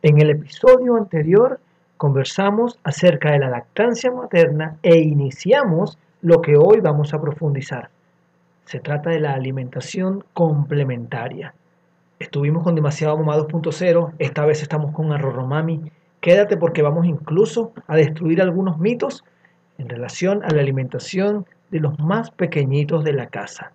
En 0.00 0.20
el 0.20 0.30
episodio 0.30 0.94
anterior 0.94 1.58
conversamos 1.96 2.78
acerca 2.84 3.32
de 3.32 3.40
la 3.40 3.50
lactancia 3.50 4.12
materna 4.12 4.76
e 4.84 4.98
iniciamos 4.98 5.98
lo 6.22 6.40
que 6.40 6.56
hoy 6.56 6.78
vamos 6.78 7.12
a 7.12 7.20
profundizar. 7.20 7.90
Se 8.64 8.78
trata 8.78 9.10
de 9.10 9.18
la 9.18 9.32
alimentación 9.32 10.22
complementaria. 10.34 11.52
Estuvimos 12.20 12.62
con 12.62 12.76
demasiado 12.76 13.16
mamá 13.16 13.36
2.0, 13.38 14.12
esta 14.20 14.46
vez 14.46 14.62
estamos 14.62 14.92
con 14.92 15.10
Arroromami. 15.12 15.90
Quédate 16.20 16.56
porque 16.56 16.82
vamos 16.82 17.04
incluso 17.04 17.72
a 17.88 17.96
destruir 17.96 18.40
algunos 18.40 18.78
mitos 18.78 19.24
en 19.78 19.88
relación 19.88 20.44
a 20.44 20.50
la 20.50 20.60
alimentación 20.60 21.44
de 21.70 21.80
los 21.80 21.98
más 21.98 22.30
pequeñitos 22.30 23.02
de 23.02 23.14
la 23.14 23.26
casa. 23.26 23.72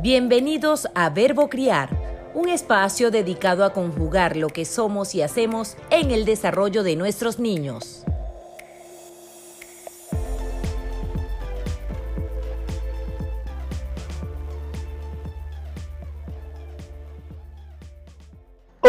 Bienvenidos 0.00 0.86
a 0.94 1.10
Verbo 1.10 1.48
Criar, 1.48 1.90
un 2.32 2.48
espacio 2.48 3.10
dedicado 3.10 3.64
a 3.64 3.72
conjugar 3.72 4.36
lo 4.36 4.46
que 4.46 4.64
somos 4.64 5.16
y 5.16 5.22
hacemos 5.22 5.76
en 5.90 6.12
el 6.12 6.24
desarrollo 6.24 6.84
de 6.84 6.94
nuestros 6.94 7.40
niños. 7.40 8.04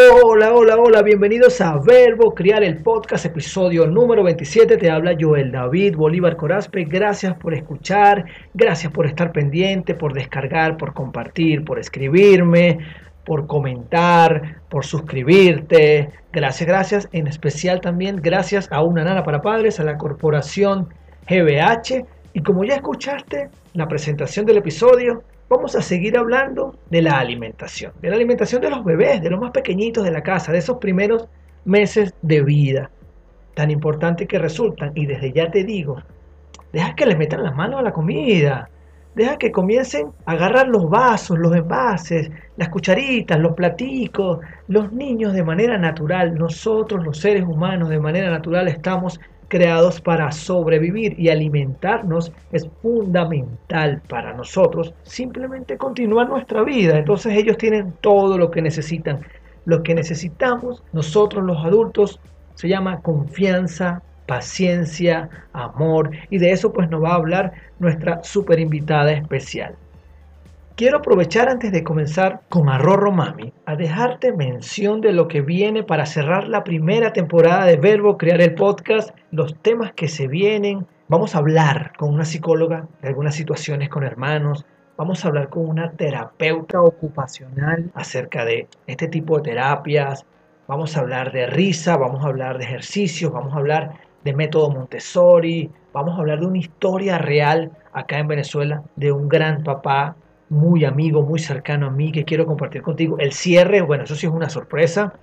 Hola, 0.02 0.54
hola, 0.54 0.78
hola, 0.78 1.02
bienvenidos 1.02 1.60
a 1.60 1.78
Verbo 1.78 2.34
Criar 2.34 2.64
el 2.64 2.78
Podcast, 2.78 3.26
episodio 3.26 3.86
número 3.86 4.24
27. 4.24 4.78
Te 4.78 4.90
habla 4.90 5.18
Joel 5.20 5.52
David 5.52 5.98
Bolívar 5.98 6.38
Corazpe. 6.38 6.86
Gracias 6.86 7.36
por 7.36 7.54
escuchar, 7.54 8.24
gracias 8.54 8.94
por 8.94 9.06
estar 9.06 9.34
pendiente, 9.34 9.96
por 9.96 10.14
descargar, 10.14 10.78
por 10.78 10.94
compartir, 10.94 11.66
por 11.66 11.80
escribirme, 11.80 12.80
por 13.26 13.46
comentar, 13.46 14.62
por 14.70 14.86
suscribirte. 14.86 16.10
Gracias, 16.32 16.66
gracias. 16.66 17.10
En 17.12 17.28
especial 17.28 17.82
también 17.82 18.22
gracias 18.22 18.72
a 18.72 18.82
Una 18.82 19.04
Nana 19.04 19.26
para 19.26 19.42
Padres, 19.42 19.82
a 19.82 19.84
la 19.84 19.98
corporación 19.98 20.88
GBH. 21.28 22.06
Y 22.32 22.42
como 22.42 22.64
ya 22.64 22.76
escuchaste 22.76 23.50
la 23.74 23.90
presentación 23.90 24.46
del 24.46 24.58
episodio, 24.60 25.24
vamos 25.50 25.76
a 25.76 25.82
seguir 25.82 26.18
hablando 26.18 26.76
de 26.90 27.02
la 27.02 27.20
alimentación, 27.20 27.92
de 28.02 28.10
la 28.10 28.16
alimentación 28.16 28.62
de 28.62 28.70
los 28.70 28.84
bebés, 28.84 29.22
de 29.22 29.32
los 29.32 29.42
más 29.42 29.52
pequeñitos 29.52 30.04
de 30.04 30.12
la 30.12 30.22
casa, 30.22 30.52
de 30.52 30.60
esos 30.60 30.78
primeros 30.78 31.28
meses 31.66 32.14
de 32.22 32.42
vida, 32.42 32.92
tan 33.56 33.72
importantes 33.72 34.28
que 34.28 34.38
resultan. 34.38 34.92
Y 34.94 35.08
desde 35.08 35.34
ya 35.34 35.50
te 35.50 35.64
digo, 35.64 36.02
deja 36.72 36.96
que 36.96 37.08
les 37.08 37.18
metan 37.18 37.44
las 37.44 37.56
manos 37.56 37.80
a 37.80 37.84
la 37.84 37.92
comida, 37.92 38.70
deja 39.16 39.38
que 39.38 39.52
comiencen 39.52 40.12
a 40.26 40.34
agarrar 40.34 40.68
los 40.68 40.88
vasos, 40.88 41.40
los 41.40 41.56
envases, 41.56 42.30
las 42.56 42.70
cucharitas, 42.70 43.40
los 43.40 43.54
platicos. 43.54 44.40
Los 44.68 44.94
niños 44.94 45.34
de 45.34 45.44
manera 45.44 45.78
natural, 45.78 46.36
nosotros 46.36 47.04
los 47.04 47.18
seres 47.18 47.44
humanos 47.44 47.90
de 47.90 48.00
manera 48.00 48.30
natural 48.30 48.68
estamos 48.68 49.20
creados 49.50 50.00
para 50.00 50.32
sobrevivir 50.32 51.20
y 51.20 51.30
alimentarnos 51.30 52.32
es 52.52 52.70
fundamental 52.82 54.02
para 54.08 54.34
nosotros 54.34 54.94
simplemente 55.04 55.78
continuar 55.78 56.30
nuestra 56.30 56.64
vida. 56.64 56.98
Entonces 56.98 57.34
ellos 57.36 57.58
tienen 57.58 57.94
todo 58.00 58.38
lo 58.38 58.52
que 58.52 58.62
necesitan. 58.62 59.20
Lo 59.66 59.84
que 59.84 59.94
necesitamos 59.94 60.84
nosotros 60.94 61.44
los 61.44 61.58
adultos 61.66 62.20
se 62.56 62.70
llama 62.70 63.02
confianza, 63.02 64.02
paciencia, 64.26 65.30
amor 65.54 66.12
y 66.30 66.38
de 66.38 66.52
eso 66.52 66.72
pues 66.72 66.90
nos 66.90 67.04
va 67.04 67.12
a 67.12 67.16
hablar 67.16 67.54
nuestra 67.80 68.24
super 68.24 68.60
invitada 68.60 69.12
especial. 69.12 69.76
Quiero 70.80 71.00
aprovechar 71.00 71.50
antes 71.50 71.74
de 71.74 71.84
comenzar 71.84 72.44
con 72.48 72.70
Arrorro 72.70 73.12
Mami 73.12 73.52
a 73.66 73.76
dejarte 73.76 74.32
mención 74.32 75.02
de 75.02 75.12
lo 75.12 75.28
que 75.28 75.42
viene 75.42 75.84
para 75.84 76.06
cerrar 76.06 76.48
la 76.48 76.64
primera 76.64 77.12
temporada 77.12 77.66
de 77.66 77.76
Verbo 77.76 78.18
Crear 78.18 78.40
el 78.40 78.56
Podcast, 78.56 79.10
los 79.32 79.62
temas 79.62 79.92
que 79.92 80.08
se 80.08 80.30
vienen. 80.30 80.88
Vamos 81.10 81.36
a 81.36 81.40
hablar 81.40 81.92
con 81.98 82.14
una 82.14 82.24
psicóloga 82.24 82.88
de 83.02 83.10
algunas 83.10 83.36
situaciones 83.36 83.90
con 83.90 84.06
hermanos. 84.06 84.66
Vamos 84.96 85.26
a 85.26 85.28
hablar 85.28 85.50
con 85.50 85.68
una 85.68 85.92
terapeuta 85.92 86.82
ocupacional 86.82 87.92
acerca 87.94 88.46
de 88.46 88.70
este 88.88 89.10
tipo 89.10 89.36
de 89.36 89.50
terapias. 89.50 90.26
Vamos 90.66 90.96
a 90.96 91.02
hablar 91.02 91.34
de 91.34 91.46
risa, 91.48 91.98
vamos 91.98 92.24
a 92.24 92.30
hablar 92.30 92.58
de 92.58 92.64
ejercicios, 92.64 93.34
vamos 93.34 93.54
a 93.54 93.58
hablar 93.58 93.96
de 94.24 94.34
método 94.34 94.70
Montessori, 94.70 95.70
vamos 95.92 96.18
a 96.18 96.22
hablar 96.22 96.40
de 96.40 96.46
una 96.46 96.60
historia 96.60 97.18
real 97.18 97.70
acá 97.92 98.18
en 98.18 98.30
Venezuela 98.30 98.82
de 98.96 99.12
un 99.12 99.28
gran 99.28 99.62
papá 99.66 100.16
muy 100.50 100.86
amigo, 100.86 101.22
muy 101.22 101.40
cercano 101.40 101.88
a 101.88 101.92
mí 101.92 102.12
que 102.12 102.26
quiero 102.26 102.46
compartir 102.46 102.82
contigo. 102.82 103.18
El 103.20 103.32
cierre, 103.32 103.82
bueno, 103.82 104.04
eso 104.04 104.16
sí 104.16 104.26
es 104.26 104.32
una 104.32 104.50
sorpresa. 104.50 105.14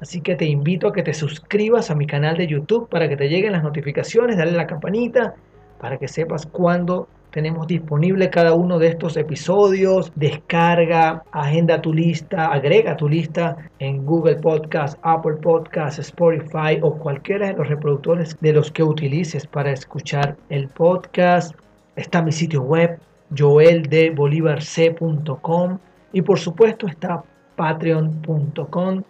Así 0.00 0.20
que 0.20 0.36
te 0.36 0.44
invito 0.44 0.88
a 0.88 0.92
que 0.92 1.02
te 1.02 1.12
suscribas 1.12 1.90
a 1.90 1.94
mi 1.94 2.06
canal 2.06 2.36
de 2.36 2.46
YouTube 2.46 2.88
para 2.88 3.08
que 3.08 3.16
te 3.16 3.28
lleguen 3.28 3.52
las 3.52 3.64
notificaciones, 3.64 4.36
dale 4.36 4.52
la 4.52 4.66
campanita 4.66 5.34
para 5.80 5.98
que 5.98 6.08
sepas 6.08 6.46
cuándo 6.46 7.08
tenemos 7.30 7.66
disponible 7.66 8.30
cada 8.30 8.54
uno 8.54 8.78
de 8.78 8.88
estos 8.88 9.16
episodios. 9.16 10.12
Descarga, 10.14 11.22
agenda 11.32 11.80
tu 11.80 11.92
lista, 11.92 12.46
agrega 12.46 12.96
tu 12.96 13.08
lista 13.08 13.56
en 13.78 14.04
Google 14.04 14.36
Podcast, 14.36 14.98
Apple 15.02 15.36
Podcast, 15.42 15.98
Spotify 15.98 16.78
o 16.82 16.94
cualquiera 16.96 17.48
de 17.48 17.54
los 17.54 17.68
reproductores 17.68 18.36
de 18.40 18.52
los 18.52 18.70
que 18.70 18.82
utilices 18.82 19.46
para 19.46 19.72
escuchar 19.72 20.36
el 20.48 20.68
podcast. 20.68 21.54
Está 21.96 22.22
mi 22.22 22.32
sitio 22.32 22.62
web 22.62 22.98
joeldebolivarc.com 23.36 25.78
y 26.12 26.22
por 26.22 26.38
supuesto 26.38 26.86
está 26.86 27.22
patreon.com 27.56 29.02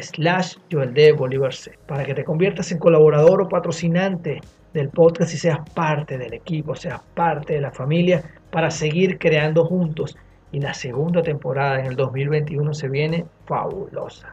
slash 0.00 0.56
joeldebolivarc 0.70 1.78
para 1.86 2.04
que 2.04 2.14
te 2.14 2.24
conviertas 2.24 2.70
en 2.72 2.78
colaborador 2.78 3.42
o 3.42 3.48
patrocinante 3.48 4.40
del 4.74 4.90
podcast 4.90 5.32
y 5.32 5.38
seas 5.38 5.58
parte 5.70 6.18
del 6.18 6.34
equipo, 6.34 6.74
seas 6.74 7.00
parte 7.14 7.54
de 7.54 7.62
la 7.62 7.70
familia 7.70 8.22
para 8.50 8.70
seguir 8.70 9.18
creando 9.18 9.64
juntos. 9.64 10.16
Y 10.52 10.60
la 10.60 10.74
segunda 10.74 11.22
temporada 11.22 11.80
en 11.80 11.86
el 11.86 11.96
2021 11.96 12.74
se 12.74 12.88
viene 12.88 13.24
fabulosa. 13.46 14.30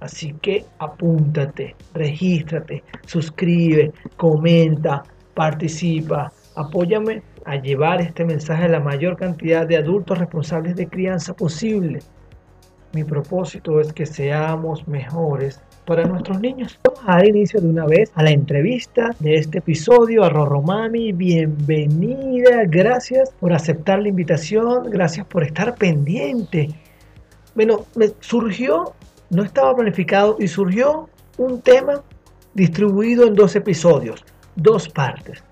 Así 0.00 0.34
que 0.42 0.64
apúntate, 0.78 1.74
regístrate, 1.94 2.82
suscribe, 3.06 3.92
comenta, 4.16 5.02
participa, 5.34 6.30
apóyame 6.54 7.22
a 7.46 7.56
llevar 7.56 8.00
este 8.00 8.24
mensaje 8.24 8.64
a 8.64 8.68
la 8.68 8.80
mayor 8.80 9.16
cantidad 9.16 9.66
de 9.66 9.76
adultos 9.76 10.18
responsables 10.18 10.74
de 10.74 10.88
crianza 10.88 11.32
posible. 11.32 12.00
Mi 12.92 13.04
propósito 13.04 13.80
es 13.80 13.92
que 13.92 14.04
seamos 14.04 14.86
mejores 14.88 15.60
para 15.84 16.04
nuestros 16.04 16.40
niños. 16.40 16.78
Vamos 16.82 17.00
a 17.06 17.12
dar 17.12 17.28
inicio 17.28 17.60
de 17.60 17.68
una 17.68 17.86
vez 17.86 18.10
a 18.14 18.24
la 18.24 18.30
entrevista 18.30 19.10
de 19.20 19.36
este 19.36 19.58
episodio 19.58 20.24
a 20.24 20.28
Roromami. 20.28 21.12
Bienvenida, 21.12 22.64
gracias 22.66 23.30
por 23.38 23.52
aceptar 23.52 24.00
la 24.00 24.08
invitación, 24.08 24.90
gracias 24.90 25.24
por 25.26 25.44
estar 25.44 25.76
pendiente. 25.76 26.70
Bueno, 27.54 27.86
me 27.94 28.10
surgió, 28.20 28.94
no 29.30 29.44
estaba 29.44 29.76
planificado 29.76 30.36
y 30.40 30.48
surgió 30.48 31.08
un 31.38 31.60
tema 31.60 32.02
distribuido 32.54 33.26
en 33.26 33.34
dos 33.34 33.54
episodios, 33.54 34.24
dos 34.56 34.88
partes. 34.88 35.44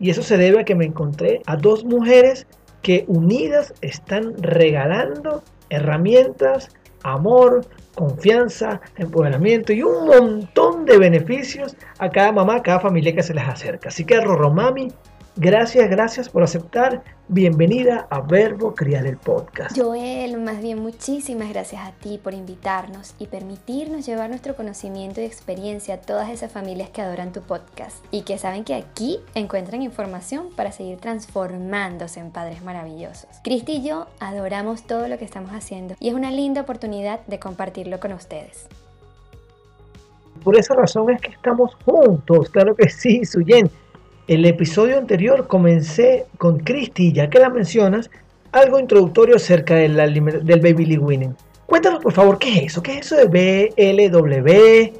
Y 0.00 0.10
eso 0.10 0.22
se 0.22 0.36
debe 0.36 0.60
a 0.60 0.64
que 0.64 0.74
me 0.74 0.84
encontré 0.84 1.40
a 1.46 1.56
dos 1.56 1.84
mujeres 1.84 2.46
que 2.82 3.04
unidas 3.08 3.74
están 3.80 4.34
regalando 4.40 5.42
herramientas, 5.70 6.68
amor, 7.02 7.66
confianza, 7.94 8.80
empoderamiento 8.96 9.72
y 9.72 9.82
un 9.82 10.06
montón 10.06 10.84
de 10.84 10.98
beneficios 10.98 11.76
a 11.98 12.10
cada 12.10 12.32
mamá, 12.32 12.56
a 12.56 12.62
cada 12.62 12.80
familia 12.80 13.14
que 13.14 13.22
se 13.22 13.34
les 13.34 13.46
acerca. 13.46 13.88
Así 13.88 14.04
que 14.04 14.20
Roromami 14.20 14.88
Gracias, 15.40 15.88
gracias 15.88 16.28
por 16.28 16.42
aceptar. 16.42 17.04
Bienvenida 17.28 18.08
a 18.10 18.22
Verbo 18.22 18.74
Criar 18.74 19.06
el 19.06 19.18
Podcast. 19.18 19.78
Joel, 19.78 20.36
más 20.40 20.60
bien 20.60 20.80
muchísimas 20.80 21.48
gracias 21.50 21.80
a 21.86 21.92
ti 21.92 22.18
por 22.20 22.34
invitarnos 22.34 23.14
y 23.20 23.28
permitirnos 23.28 24.04
llevar 24.04 24.30
nuestro 24.30 24.56
conocimiento 24.56 25.20
y 25.20 25.24
experiencia 25.26 25.94
a 25.94 26.00
todas 26.00 26.28
esas 26.30 26.50
familias 26.50 26.90
que 26.90 27.02
adoran 27.02 27.32
tu 27.32 27.42
podcast 27.42 28.04
y 28.10 28.22
que 28.22 28.36
saben 28.36 28.64
que 28.64 28.74
aquí 28.74 29.20
encuentran 29.36 29.82
información 29.82 30.48
para 30.56 30.72
seguir 30.72 30.98
transformándose 30.98 32.18
en 32.18 32.32
padres 32.32 32.64
maravillosos. 32.64 33.30
Cristi 33.44 33.76
y 33.76 33.88
yo 33.88 34.08
adoramos 34.18 34.88
todo 34.88 35.06
lo 35.06 35.18
que 35.18 35.24
estamos 35.24 35.52
haciendo 35.52 35.94
y 36.00 36.08
es 36.08 36.14
una 36.14 36.32
linda 36.32 36.62
oportunidad 36.62 37.24
de 37.28 37.38
compartirlo 37.38 38.00
con 38.00 38.12
ustedes. 38.12 38.66
Por 40.42 40.58
esa 40.58 40.74
razón 40.74 41.10
es 41.10 41.20
que 41.20 41.30
estamos 41.30 41.76
juntos, 41.84 42.50
claro 42.50 42.74
que 42.74 42.88
sí, 42.88 43.24
Suyen 43.24 43.70
el 44.28 44.44
episodio 44.44 44.98
anterior 44.98 45.46
comencé 45.46 46.26
con 46.36 46.58
Christy, 46.58 47.12
ya 47.12 47.30
que 47.30 47.38
la 47.38 47.48
mencionas, 47.48 48.10
algo 48.52 48.78
introductorio 48.78 49.36
acerca 49.36 49.74
del, 49.74 49.96
del 49.96 50.60
Baby 50.60 50.84
League 50.84 51.04
Winning. 51.04 51.34
Cuéntanos 51.66 52.02
por 52.02 52.12
favor, 52.12 52.38
¿qué 52.38 52.58
es 52.58 52.62
eso? 52.66 52.82
¿Qué 52.82 52.98
es 52.98 53.06
eso 53.06 53.16
de 53.16 53.26
BLW? 53.26 54.98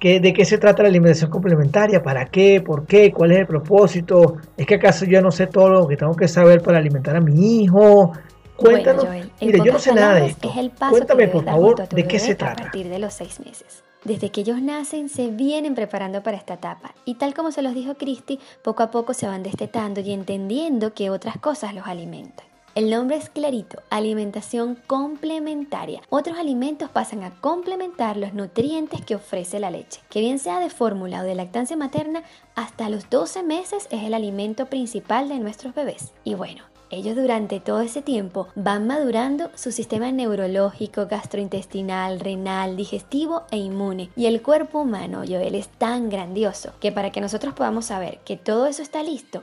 ¿Qué, 0.00 0.20
¿De 0.20 0.32
qué 0.32 0.44
se 0.44 0.58
trata 0.58 0.82
la 0.82 0.88
alimentación 0.88 1.30
complementaria? 1.30 2.02
¿Para 2.02 2.26
qué? 2.26 2.60
¿Por 2.60 2.86
qué? 2.86 3.12
¿Cuál 3.12 3.32
es 3.32 3.38
el 3.38 3.46
propósito? 3.46 4.36
¿Es 4.56 4.66
que 4.66 4.74
acaso 4.74 5.04
yo 5.04 5.22
no 5.22 5.30
sé 5.30 5.46
todo 5.46 5.70
lo 5.70 5.88
que 5.88 5.96
tengo 5.96 6.14
que 6.14 6.28
saber 6.28 6.60
para 6.60 6.78
alimentar 6.78 7.16
a 7.16 7.20
mi 7.20 7.62
hijo? 7.62 8.12
Cuéntanos, 8.56 9.06
bueno, 9.06 9.30
mire, 9.40 9.58
yo 9.64 9.72
no 9.72 9.78
sé 9.78 9.92
nada 9.92 10.14
de 10.14 10.26
esto. 10.26 10.52
Cuéntame, 10.90 11.28
por 11.28 11.44
favor, 11.44 11.88
de 11.88 12.06
qué 12.06 12.18
se 12.18 12.34
trata. 12.34 12.62
A 12.62 12.64
partir 12.64 12.88
de 12.88 12.98
los 12.98 13.14
seis 13.14 13.40
meses. 13.40 13.82
Desde 14.04 14.30
que 14.30 14.42
ellos 14.42 14.62
nacen 14.62 15.08
se 15.08 15.28
vienen 15.28 15.74
preparando 15.74 16.22
para 16.22 16.36
esta 16.36 16.54
etapa 16.54 16.94
y 17.04 17.16
tal 17.16 17.34
como 17.34 17.50
se 17.50 17.60
los 17.60 17.74
dijo 17.74 17.96
Cristi, 17.96 18.38
poco 18.62 18.84
a 18.84 18.90
poco 18.92 19.14
se 19.14 19.26
van 19.26 19.42
destetando 19.42 20.00
y 20.00 20.12
entendiendo 20.12 20.94
que 20.94 21.10
otras 21.10 21.38
cosas 21.38 21.74
los 21.74 21.86
alimentan. 21.86 22.46
El 22.76 22.90
nombre 22.90 23.16
es 23.16 23.30
clarito, 23.30 23.82
alimentación 23.88 24.76
complementaria. 24.86 26.02
Otros 26.10 26.38
alimentos 26.38 26.90
pasan 26.90 27.24
a 27.24 27.30
complementar 27.40 28.18
los 28.18 28.34
nutrientes 28.34 29.02
que 29.02 29.14
ofrece 29.14 29.58
la 29.58 29.70
leche, 29.70 30.02
que 30.10 30.20
bien 30.20 30.38
sea 30.38 30.60
de 30.60 30.68
fórmula 30.68 31.22
o 31.22 31.24
de 31.24 31.34
lactancia 31.34 31.74
materna, 31.76 32.22
hasta 32.54 32.90
los 32.90 33.08
12 33.08 33.42
meses 33.44 33.88
es 33.90 34.04
el 34.04 34.12
alimento 34.12 34.66
principal 34.66 35.30
de 35.30 35.38
nuestros 35.38 35.74
bebés. 35.74 36.12
Y 36.22 36.34
bueno, 36.34 36.64
ellos 36.90 37.16
durante 37.16 37.60
todo 37.60 37.80
ese 37.80 38.02
tiempo 38.02 38.48
van 38.54 38.86
madurando 38.86 39.50
su 39.54 39.72
sistema 39.72 40.12
neurológico, 40.12 41.06
gastrointestinal, 41.06 42.20
renal, 42.20 42.76
digestivo 42.76 43.44
e 43.50 43.56
inmune. 43.56 44.10
Y 44.16 44.26
el 44.26 44.42
cuerpo 44.42 44.80
humano, 44.80 45.22
Joel, 45.26 45.54
es 45.54 45.68
tan 45.68 46.08
grandioso 46.08 46.72
que 46.80 46.92
para 46.92 47.10
que 47.10 47.20
nosotros 47.20 47.54
podamos 47.54 47.86
saber 47.86 48.18
que 48.24 48.36
todo 48.36 48.66
eso 48.66 48.82
está 48.82 49.02
listo, 49.02 49.42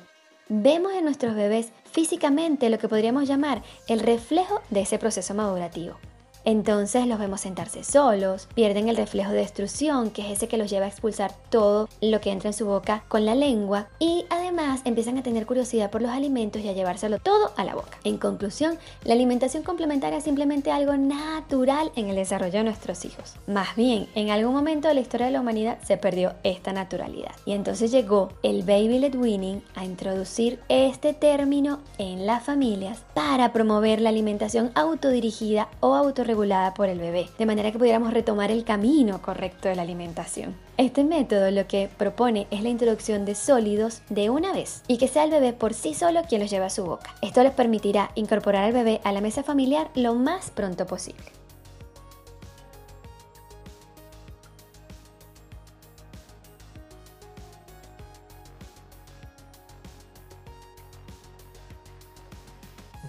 vemos 0.49 0.93
en 0.93 1.05
nuestros 1.05 1.35
bebés 1.35 1.71
físicamente 1.85 2.69
lo 2.69 2.79
que 2.79 2.89
podríamos 2.89 3.27
llamar 3.27 3.61
el 3.87 3.99
reflejo 3.99 4.61
de 4.69 4.81
ese 4.81 4.99
proceso 4.99 5.33
madurativo. 5.33 5.97
Entonces 6.45 7.07
los 7.07 7.19
vemos 7.19 7.41
sentarse 7.41 7.83
solos, 7.83 8.47
pierden 8.53 8.89
el 8.89 8.97
reflejo 8.97 9.31
de 9.31 9.37
destrucción, 9.37 10.09
que 10.09 10.23
es 10.23 10.37
ese 10.37 10.47
que 10.47 10.57
los 10.57 10.69
lleva 10.69 10.85
a 10.85 10.89
expulsar 10.89 11.33
todo 11.49 11.87
lo 12.01 12.19
que 12.19 12.31
entra 12.31 12.49
en 12.49 12.53
su 12.53 12.65
boca 12.65 13.03
con 13.07 13.25
la 13.25 13.35
lengua, 13.35 13.87
y 13.99 14.25
además 14.29 14.81
empiezan 14.83 15.17
a 15.17 15.23
tener 15.23 15.45
curiosidad 15.45 15.89
por 15.89 16.01
los 16.01 16.11
alimentos 16.11 16.61
y 16.61 16.69
a 16.69 16.73
llevárselo 16.73 17.19
todo 17.19 17.51
a 17.55 17.63
la 17.63 17.75
boca. 17.75 17.97
En 18.03 18.17
conclusión, 18.17 18.77
la 19.05 19.13
alimentación 19.13 19.63
complementaria 19.63 20.17
es 20.17 20.23
simplemente 20.25 20.71
algo 20.71 20.97
natural 20.97 21.91
en 21.95 22.09
el 22.09 22.15
desarrollo 22.15 22.59
de 22.59 22.63
nuestros 22.65 23.05
hijos. 23.05 23.35
Más 23.47 23.75
bien, 23.75 24.07
en 24.15 24.29
algún 24.29 24.53
momento 24.53 24.87
de 24.87 24.95
la 24.95 25.01
historia 25.01 25.27
de 25.27 25.33
la 25.33 25.41
humanidad 25.41 25.77
se 25.83 25.97
perdió 25.97 26.33
esta 26.43 26.73
naturalidad. 26.73 27.31
Y 27.45 27.53
entonces 27.53 27.91
llegó 27.91 28.29
el 28.43 28.63
baby 28.63 28.99
led 28.99 29.15
weaning 29.15 29.63
a 29.75 29.85
introducir 29.85 30.59
este 30.67 31.13
término 31.13 31.79
en 31.97 32.25
las 32.25 32.43
familias 32.43 32.99
para 33.13 33.53
promover 33.53 34.01
la 34.01 34.09
alimentación 34.09 34.71
autodirigida 34.75 35.69
o 35.79 35.95
autorregulada 35.95 36.32
regulada 36.33 36.73
por 36.73 36.89
el 36.89 36.97
bebé, 36.97 37.29
de 37.37 37.45
manera 37.45 37.71
que 37.71 37.77
pudiéramos 37.77 38.11
retomar 38.11 38.49
el 38.49 38.63
camino 38.63 39.21
correcto 39.21 39.69
de 39.69 39.75
la 39.75 39.83
alimentación. 39.83 40.55
Este 40.77 41.03
método 41.03 41.51
lo 41.51 41.67
que 41.67 41.89
propone 41.95 42.47
es 42.49 42.63
la 42.63 42.69
introducción 42.69 43.23
de 43.23 43.35
sólidos 43.35 44.01
de 44.09 44.31
una 44.31 44.51
vez 44.51 44.81
y 44.87 44.97
que 44.97 45.07
sea 45.07 45.25
el 45.25 45.31
bebé 45.31 45.53
por 45.53 45.75
sí 45.75 45.93
solo 45.93 46.23
quien 46.27 46.41
los 46.41 46.49
lleve 46.49 46.65
a 46.65 46.71
su 46.71 46.85
boca. 46.85 47.13
Esto 47.21 47.43
les 47.43 47.53
permitirá 47.53 48.09
incorporar 48.15 48.63
al 48.63 48.73
bebé 48.73 48.99
a 49.03 49.11
la 49.11 49.21
mesa 49.21 49.43
familiar 49.43 49.91
lo 49.93 50.15
más 50.15 50.49
pronto 50.49 50.87
posible. 50.87 51.42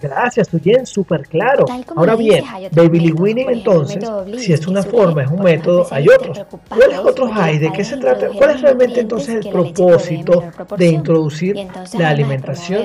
Gracias, 0.01 0.49
bien, 0.61 0.85
súper 0.85 1.27
claro. 1.27 1.65
Ahora 1.95 2.15
bien, 2.15 2.43
Baby 2.71 3.11
Winning 3.11 3.49
entonces, 3.49 4.03
si 4.37 4.53
es 4.53 4.67
una 4.67 4.83
forma, 4.83 5.23
es 5.23 5.31
un 5.31 5.41
método, 5.41 5.87
hay 5.89 6.07
otros. 6.09 6.39
¿Cuáles 6.67 6.99
otros 6.99 7.31
hay? 7.33 7.59
¿De 7.59 7.71
qué 7.71 7.83
se 7.83 7.97
trata? 7.97 8.27
¿Cuál 8.29 8.51
es 8.51 8.61
realmente 8.61 8.99
entonces 8.99 9.45
el 9.45 9.51
propósito 9.51 10.43
de 10.77 10.87
introducir 10.87 11.55
la 11.97 12.09
alimentación 12.09 12.83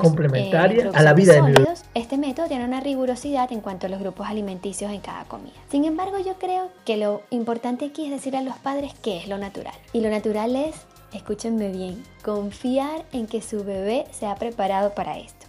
complementaria 0.00 0.90
a 0.94 1.02
la 1.02 1.12
vida 1.12 1.34
de 1.34 1.42
mi 1.42 1.52
bebé? 1.52 1.68
Este 1.94 2.16
método 2.16 2.46
tiene 2.46 2.64
una 2.64 2.80
rigurosidad 2.80 3.52
en 3.52 3.60
cuanto 3.60 3.86
a 3.86 3.90
los 3.90 4.00
grupos 4.00 4.28
alimenticios 4.28 4.92
en 4.92 5.00
cada 5.00 5.24
comida. 5.24 5.54
Sin 5.70 5.84
embargo, 5.84 6.18
yo 6.24 6.34
creo 6.38 6.70
que 6.84 6.96
lo 6.96 7.22
importante 7.30 7.86
aquí 7.86 8.04
es 8.06 8.10
decir 8.10 8.36
a 8.36 8.42
los 8.42 8.56
padres 8.56 8.92
qué 9.02 9.18
es 9.18 9.28
lo 9.28 9.36
natural. 9.38 9.74
Y 9.92 10.00
lo 10.00 10.10
natural 10.10 10.54
es, 10.56 10.74
escúchenme 11.12 11.70
bien, 11.70 12.02
confiar 12.24 13.04
en 13.12 13.26
que 13.26 13.42
su 13.42 13.64
bebé 13.64 14.04
se 14.12 14.26
ha 14.26 14.36
preparado 14.36 14.94
para 14.94 15.18
esto. 15.18 15.41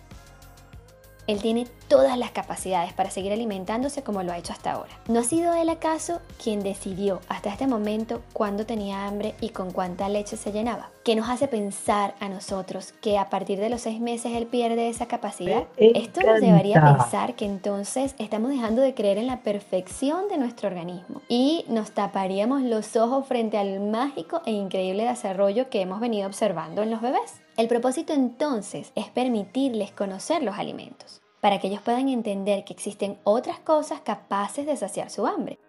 Él 1.27 1.41
tiene 1.41 1.67
todas 1.87 2.17
las 2.17 2.31
capacidades 2.31 2.93
para 2.93 3.09
seguir 3.09 3.31
alimentándose 3.31 4.03
como 4.03 4.23
lo 4.23 4.31
ha 4.31 4.37
hecho 4.37 4.53
hasta 4.53 4.71
ahora. 4.71 4.91
No 5.07 5.19
ha 5.19 5.23
sido 5.23 5.53
él 5.53 5.69
acaso 5.69 6.21
quien 6.41 6.63
decidió 6.63 7.21
hasta 7.29 7.49
este 7.49 7.67
momento 7.67 8.21
cuándo 8.33 8.65
tenía 8.65 9.05
hambre 9.05 9.35
y 9.39 9.49
con 9.49 9.71
cuánta 9.71 10.09
leche 10.09 10.37
se 10.37 10.51
llenaba. 10.51 10.89
¿Qué 11.03 11.15
nos 11.15 11.29
hace 11.29 11.47
pensar 11.47 12.15
a 12.19 12.29
nosotros 12.29 12.93
que 13.01 13.17
a 13.17 13.29
partir 13.29 13.59
de 13.59 13.69
los 13.69 13.81
seis 13.81 13.99
meses 13.99 14.33
él 14.33 14.47
pierde 14.47 14.89
esa 14.89 15.05
capacidad? 15.07 15.65
Esto 15.77 16.21
nos 16.21 16.39
llevaría 16.39 16.79
a 16.79 16.97
pensar 16.97 17.35
que 17.35 17.45
entonces 17.45 18.15
estamos 18.17 18.49
dejando 18.49 18.81
de 18.81 18.93
creer 18.93 19.17
en 19.17 19.27
la 19.27 19.41
perfección 19.41 20.27
de 20.29 20.37
nuestro 20.37 20.69
organismo 20.69 21.21
y 21.27 21.65
nos 21.67 21.91
taparíamos 21.91 22.61
los 22.61 22.95
ojos 22.95 23.27
frente 23.27 23.57
al 23.57 23.79
mágico 23.79 24.41
e 24.45 24.51
increíble 24.51 25.05
desarrollo 25.05 25.69
que 25.69 25.81
hemos 25.81 25.99
venido 25.99 26.27
observando 26.27 26.81
en 26.81 26.91
los 26.91 27.01
bebés. 27.01 27.42
El 27.55 27.67
propósito 27.67 28.13
entonces 28.13 28.91
es 28.95 29.09
permitirles 29.09 29.91
conocer 29.91 30.41
los 30.41 30.57
alimentos, 30.57 31.21
para 31.39 31.59
que 31.59 31.67
ellos 31.67 31.83
puedan 31.83 32.09
entender 32.09 32.65
que 32.65 32.73
existen 32.73 33.19
otras 33.23 33.59
cosas 33.59 34.01
capaces 34.01 34.65
de 34.65 34.75
saciar 34.75 35.11
su 35.11 35.27
hambre. 35.27 35.59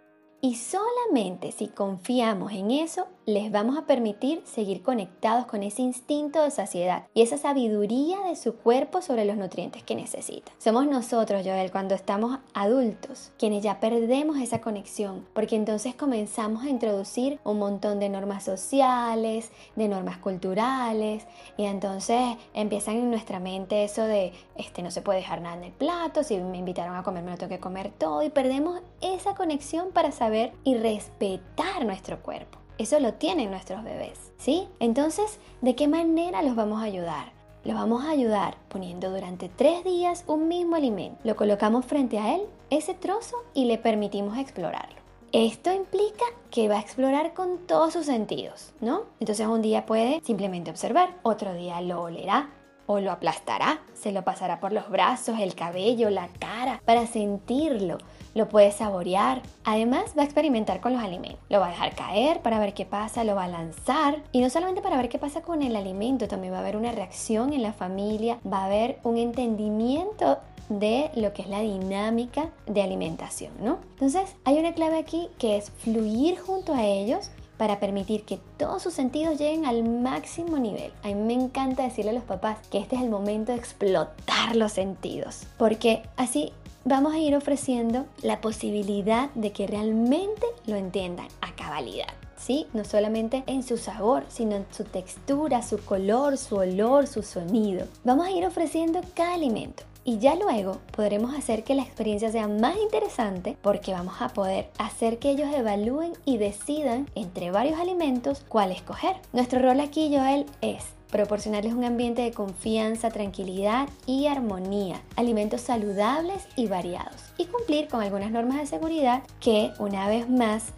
Y 0.40 0.54
solamente 0.54 1.52
si 1.52 1.68
confiamos 1.68 2.52
en 2.52 2.70
eso, 2.70 3.08
les 3.26 3.50
vamos 3.50 3.78
a 3.78 3.86
permitir 3.86 4.42
seguir 4.44 4.82
conectados 4.82 5.46
con 5.46 5.62
ese 5.62 5.80
instinto 5.82 6.42
de 6.42 6.50
saciedad 6.50 7.04
y 7.14 7.22
esa 7.22 7.38
sabiduría 7.38 8.20
de 8.20 8.36
su 8.36 8.56
cuerpo 8.56 9.00
sobre 9.00 9.24
los 9.24 9.36
nutrientes 9.36 9.82
que 9.82 9.94
necesita. 9.94 10.52
Somos 10.58 10.86
nosotros, 10.86 11.42
Joel, 11.44 11.70
cuando 11.70 11.94
estamos 11.94 12.38
adultos, 12.52 13.32
quienes 13.38 13.62
ya 13.62 13.80
perdemos 13.80 14.38
esa 14.38 14.60
conexión, 14.60 15.26
porque 15.32 15.56
entonces 15.56 15.94
comenzamos 15.94 16.64
a 16.64 16.68
introducir 16.68 17.38
un 17.44 17.58
montón 17.58 17.98
de 17.98 18.10
normas 18.10 18.44
sociales, 18.44 19.50
de 19.74 19.88
normas 19.88 20.18
culturales, 20.18 21.26
y 21.56 21.64
entonces 21.64 22.36
empiezan 22.52 22.96
en 22.96 23.10
nuestra 23.10 23.40
mente 23.40 23.84
eso 23.84 24.02
de, 24.02 24.32
este, 24.56 24.82
no 24.82 24.90
se 24.90 25.00
puede 25.00 25.20
dejar 25.20 25.40
nada 25.40 25.56
en 25.56 25.64
el 25.64 25.72
plato, 25.72 26.22
si 26.22 26.36
me 26.36 26.58
invitaron 26.58 26.94
a 26.96 27.02
comer 27.02 27.24
me 27.24 27.30
lo 27.30 27.38
tengo 27.38 27.50
que 27.50 27.60
comer 27.60 27.90
todo, 27.96 28.22
y 28.22 28.28
perdemos 28.28 28.80
esa 29.00 29.34
conexión 29.34 29.92
para 29.92 30.12
saber 30.12 30.52
y 30.64 30.74
respetar 30.74 31.84
nuestro 31.86 32.22
cuerpo. 32.22 32.63
Eso 32.76 32.98
lo 32.98 33.14
tienen 33.14 33.50
nuestros 33.50 33.84
bebés, 33.84 34.32
¿sí? 34.36 34.68
Entonces, 34.80 35.38
¿de 35.60 35.76
qué 35.76 35.86
manera 35.86 36.42
los 36.42 36.56
vamos 36.56 36.80
a 36.80 36.86
ayudar? 36.86 37.32
Los 37.64 37.76
vamos 37.76 38.04
a 38.04 38.10
ayudar 38.10 38.56
poniendo 38.68 39.10
durante 39.10 39.48
tres 39.48 39.84
días 39.84 40.24
un 40.26 40.48
mismo 40.48 40.74
alimento. 40.74 41.20
Lo 41.22 41.36
colocamos 41.36 41.86
frente 41.86 42.18
a 42.18 42.34
él, 42.34 42.42
ese 42.70 42.94
trozo, 42.94 43.36
y 43.54 43.66
le 43.66 43.78
permitimos 43.78 44.36
explorarlo. 44.38 44.96
Esto 45.30 45.72
implica 45.72 46.24
que 46.50 46.68
va 46.68 46.76
a 46.76 46.80
explorar 46.80 47.32
con 47.32 47.58
todos 47.66 47.92
sus 47.92 48.06
sentidos, 48.06 48.72
¿no? 48.80 49.02
Entonces 49.18 49.46
un 49.46 49.62
día 49.62 49.86
puede 49.86 50.20
simplemente 50.24 50.70
observar, 50.70 51.16
otro 51.22 51.54
día 51.54 51.80
lo 51.80 52.02
olerá, 52.02 52.50
o 52.86 53.00
lo 53.00 53.12
aplastará, 53.12 53.80
se 53.94 54.12
lo 54.12 54.22
pasará 54.22 54.60
por 54.60 54.72
los 54.72 54.90
brazos, 54.90 55.38
el 55.40 55.54
cabello, 55.54 56.10
la 56.10 56.28
cara, 56.38 56.80
para 56.84 57.06
sentirlo, 57.06 57.98
lo 58.34 58.48
puede 58.48 58.72
saborear. 58.72 59.42
Además, 59.64 60.12
va 60.16 60.22
a 60.22 60.24
experimentar 60.24 60.80
con 60.80 60.92
los 60.92 61.02
alimentos. 61.02 61.40
Lo 61.48 61.60
va 61.60 61.68
a 61.68 61.70
dejar 61.70 61.94
caer 61.94 62.40
para 62.40 62.58
ver 62.58 62.74
qué 62.74 62.84
pasa, 62.84 63.24
lo 63.24 63.34
va 63.34 63.44
a 63.44 63.48
lanzar. 63.48 64.22
Y 64.32 64.40
no 64.40 64.50
solamente 64.50 64.82
para 64.82 64.96
ver 64.96 65.08
qué 65.08 65.18
pasa 65.18 65.42
con 65.42 65.62
el 65.62 65.76
alimento, 65.76 66.28
también 66.28 66.52
va 66.52 66.58
a 66.58 66.60
haber 66.60 66.76
una 66.76 66.92
reacción 66.92 67.52
en 67.52 67.62
la 67.62 67.72
familia, 67.72 68.38
va 68.50 68.62
a 68.62 68.66
haber 68.66 68.98
un 69.04 69.16
entendimiento 69.16 70.38
de 70.68 71.10
lo 71.14 71.32
que 71.32 71.42
es 71.42 71.48
la 71.48 71.60
dinámica 71.60 72.50
de 72.66 72.82
alimentación, 72.82 73.52
¿no? 73.60 73.78
Entonces, 73.90 74.34
hay 74.44 74.58
una 74.58 74.72
clave 74.72 74.98
aquí 74.98 75.28
que 75.38 75.56
es 75.56 75.70
fluir 75.70 76.38
junto 76.38 76.74
a 76.74 76.84
ellos 76.84 77.30
para 77.64 77.80
permitir 77.80 78.24
que 78.24 78.38
todos 78.58 78.82
sus 78.82 78.92
sentidos 78.92 79.38
lleguen 79.38 79.64
al 79.64 79.84
máximo 79.84 80.58
nivel. 80.58 80.92
A 81.02 81.06
mí 81.06 81.14
me 81.14 81.32
encanta 81.32 81.82
decirle 81.82 82.10
a 82.10 82.12
los 82.12 82.22
papás 82.22 82.58
que 82.70 82.76
este 82.76 82.96
es 82.96 83.00
el 83.00 83.08
momento 83.08 83.52
de 83.52 83.58
explotar 83.58 84.54
los 84.54 84.72
sentidos, 84.72 85.44
porque 85.56 86.02
así 86.18 86.52
vamos 86.84 87.14
a 87.14 87.18
ir 87.18 87.34
ofreciendo 87.34 88.04
la 88.20 88.42
posibilidad 88.42 89.30
de 89.30 89.52
que 89.52 89.66
realmente 89.66 90.44
lo 90.66 90.76
entiendan 90.76 91.28
a 91.40 91.56
cabalidad. 91.56 92.12
¿Sí? 92.36 92.66
No 92.74 92.84
solamente 92.84 93.44
en 93.46 93.62
su 93.62 93.78
sabor, 93.78 94.24
sino 94.28 94.56
en 94.56 94.66
su 94.70 94.84
textura, 94.84 95.62
su 95.62 95.78
color, 95.78 96.36
su 96.36 96.56
olor, 96.56 97.06
su 97.06 97.22
sonido. 97.22 97.86
Vamos 98.04 98.26
a 98.26 98.30
ir 98.30 98.44
ofreciendo 98.44 99.00
cada 99.14 99.32
alimento 99.32 99.84
y 100.04 100.18
ya 100.18 100.34
luego 100.34 100.80
podremos 100.94 101.34
hacer 101.34 101.64
que 101.64 101.74
la 101.74 101.82
experiencia 101.82 102.30
sea 102.30 102.46
más 102.46 102.76
interesante 102.76 103.56
porque 103.62 103.92
vamos 103.92 104.20
a 104.20 104.28
poder 104.28 104.70
hacer 104.78 105.18
que 105.18 105.30
ellos 105.30 105.48
evalúen 105.54 106.12
y 106.24 106.36
decidan 106.36 107.08
entre 107.14 107.50
varios 107.50 107.80
alimentos 107.80 108.44
cuál 108.48 108.70
escoger. 108.70 109.16
Nuestro 109.32 109.60
rol 109.60 109.80
aquí, 109.80 110.14
Joel, 110.14 110.46
es 110.60 110.84
proporcionarles 111.10 111.74
un 111.74 111.84
ambiente 111.84 112.22
de 112.22 112.32
confianza, 112.32 113.10
tranquilidad 113.10 113.88
y 114.04 114.26
armonía, 114.26 115.00
alimentos 115.16 115.60
saludables 115.60 116.46
y 116.56 116.66
variados, 116.66 117.14
y 117.38 117.46
cumplir 117.46 117.86
con 117.86 118.02
algunas 118.02 118.32
normas 118.32 118.58
de 118.58 118.66
seguridad 118.66 119.22
que, 119.38 119.70
una 119.78 120.08
vez 120.08 120.28
más, 120.28 120.72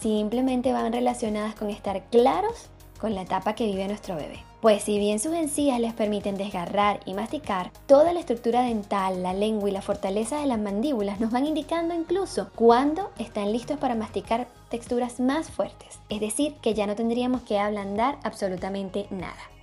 simplemente 0.00 0.72
van 0.72 0.92
relacionadas 0.92 1.54
con 1.54 1.70
estar 1.70 2.02
claros 2.10 2.68
con 2.98 3.14
la 3.14 3.22
etapa 3.22 3.54
que 3.54 3.66
vive 3.66 3.86
nuestro 3.86 4.16
bebé. 4.16 4.45
Pues 4.60 4.82
si 4.82 4.98
bien 4.98 5.18
sus 5.18 5.34
encías 5.34 5.78
les 5.78 5.92
permiten 5.92 6.36
desgarrar 6.36 7.00
y 7.04 7.14
masticar, 7.14 7.70
toda 7.86 8.12
la 8.12 8.20
estructura 8.20 8.62
dental, 8.62 9.22
la 9.22 9.34
lengua 9.34 9.68
y 9.68 9.72
la 9.72 9.82
fortaleza 9.82 10.40
de 10.40 10.46
las 10.46 10.58
mandíbulas 10.58 11.20
nos 11.20 11.30
van 11.30 11.46
indicando 11.46 11.94
incluso 11.94 12.48
cuándo 12.54 13.10
están 13.18 13.52
listos 13.52 13.78
para 13.78 13.94
masticar 13.94 14.48
texturas 14.70 15.20
más 15.20 15.50
fuertes. 15.50 15.98
Es 16.08 16.20
decir, 16.20 16.54
que 16.62 16.74
ya 16.74 16.86
no 16.86 16.96
tendríamos 16.96 17.42
que 17.42 17.58
ablandar 17.58 18.18
absolutamente 18.22 19.06
nada. 19.10 19.55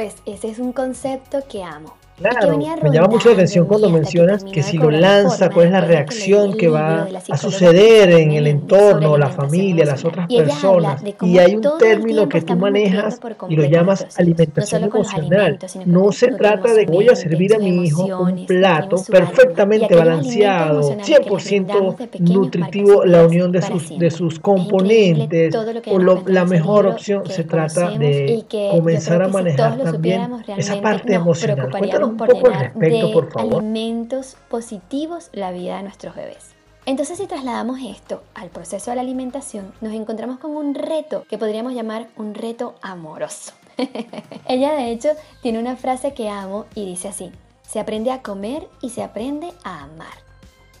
Pues 0.00 0.14
ese 0.24 0.48
es 0.48 0.58
un 0.58 0.72
concepto 0.72 1.46
que 1.46 1.62
amo. 1.62 1.94
Claro, 2.20 2.58
me 2.58 2.90
llama 2.90 3.08
mucho 3.08 3.30
la 3.30 3.34
atención 3.34 3.66
cuando 3.66 3.88
mencionas 3.88 4.44
que 4.44 4.62
si 4.62 4.76
lo 4.76 4.90
lanza, 4.90 5.48
cuál 5.48 5.66
es 5.66 5.72
la 5.72 5.80
reacción 5.80 6.54
que 6.54 6.68
va 6.68 7.08
a 7.30 7.36
suceder 7.38 8.10
en 8.10 8.32
el 8.32 8.46
entorno, 8.46 9.16
la 9.16 9.30
familia, 9.30 9.86
las 9.86 10.04
otras 10.04 10.28
personas. 10.28 11.02
Y 11.22 11.38
hay 11.38 11.56
un 11.56 11.66
término 11.78 12.28
que 12.28 12.42
tú 12.42 12.56
manejas 12.56 13.18
y 13.48 13.56
lo 13.56 13.64
llamas 13.64 14.06
alimentación 14.18 14.84
emocional. 14.84 15.58
No 15.86 16.12
se 16.12 16.28
trata 16.32 16.74
de 16.74 16.84
que 16.84 16.92
voy 16.92 17.08
a 17.08 17.16
servir 17.16 17.54
a 17.54 17.58
mi 17.58 17.86
hijo 17.86 18.04
un 18.04 18.44
plato 18.44 18.96
perfectamente 19.10 19.94
balanceado, 19.94 20.98
100% 20.98 22.20
nutritivo, 22.20 23.04
la 23.04 23.24
unión 23.24 23.50
de 23.50 23.62
sus, 23.62 23.98
de 23.98 24.10
sus 24.10 24.38
componentes, 24.38 25.54
o 25.90 25.98
la 25.98 26.44
mejor 26.44 26.86
opción. 26.86 27.22
Se 27.26 27.44
trata 27.44 27.90
de 27.90 28.44
comenzar 28.70 29.22
a 29.22 29.28
manejar 29.28 29.78
también 29.78 30.30
esa 30.56 30.80
parte 30.82 31.14
emocional. 31.14 31.70
Cuéntanos 31.70 32.09
por 32.16 32.34
llenar 32.34 32.74
de 32.74 33.30
alimentos 33.36 34.36
positivos 34.48 35.30
la 35.32 35.52
vida 35.52 35.76
de 35.76 35.82
nuestros 35.82 36.14
bebés. 36.14 36.54
Entonces 36.86 37.18
si 37.18 37.26
trasladamos 37.26 37.78
esto 37.82 38.22
al 38.34 38.48
proceso 38.48 38.90
de 38.90 38.96
la 38.96 39.02
alimentación, 39.02 39.72
nos 39.80 39.92
encontramos 39.92 40.38
con 40.38 40.56
un 40.56 40.74
reto 40.74 41.24
que 41.28 41.38
podríamos 41.38 41.74
llamar 41.74 42.08
un 42.16 42.34
reto 42.34 42.74
amoroso. 42.82 43.52
Ella 44.48 44.72
de 44.72 44.90
hecho 44.90 45.10
tiene 45.42 45.58
una 45.58 45.76
frase 45.76 46.14
que 46.14 46.28
amo 46.28 46.66
y 46.74 46.86
dice 46.86 47.08
así, 47.08 47.30
se 47.62 47.80
aprende 47.80 48.10
a 48.10 48.22
comer 48.22 48.68
y 48.80 48.90
se 48.90 49.02
aprende 49.02 49.52
a 49.62 49.84
amar. 49.84 50.30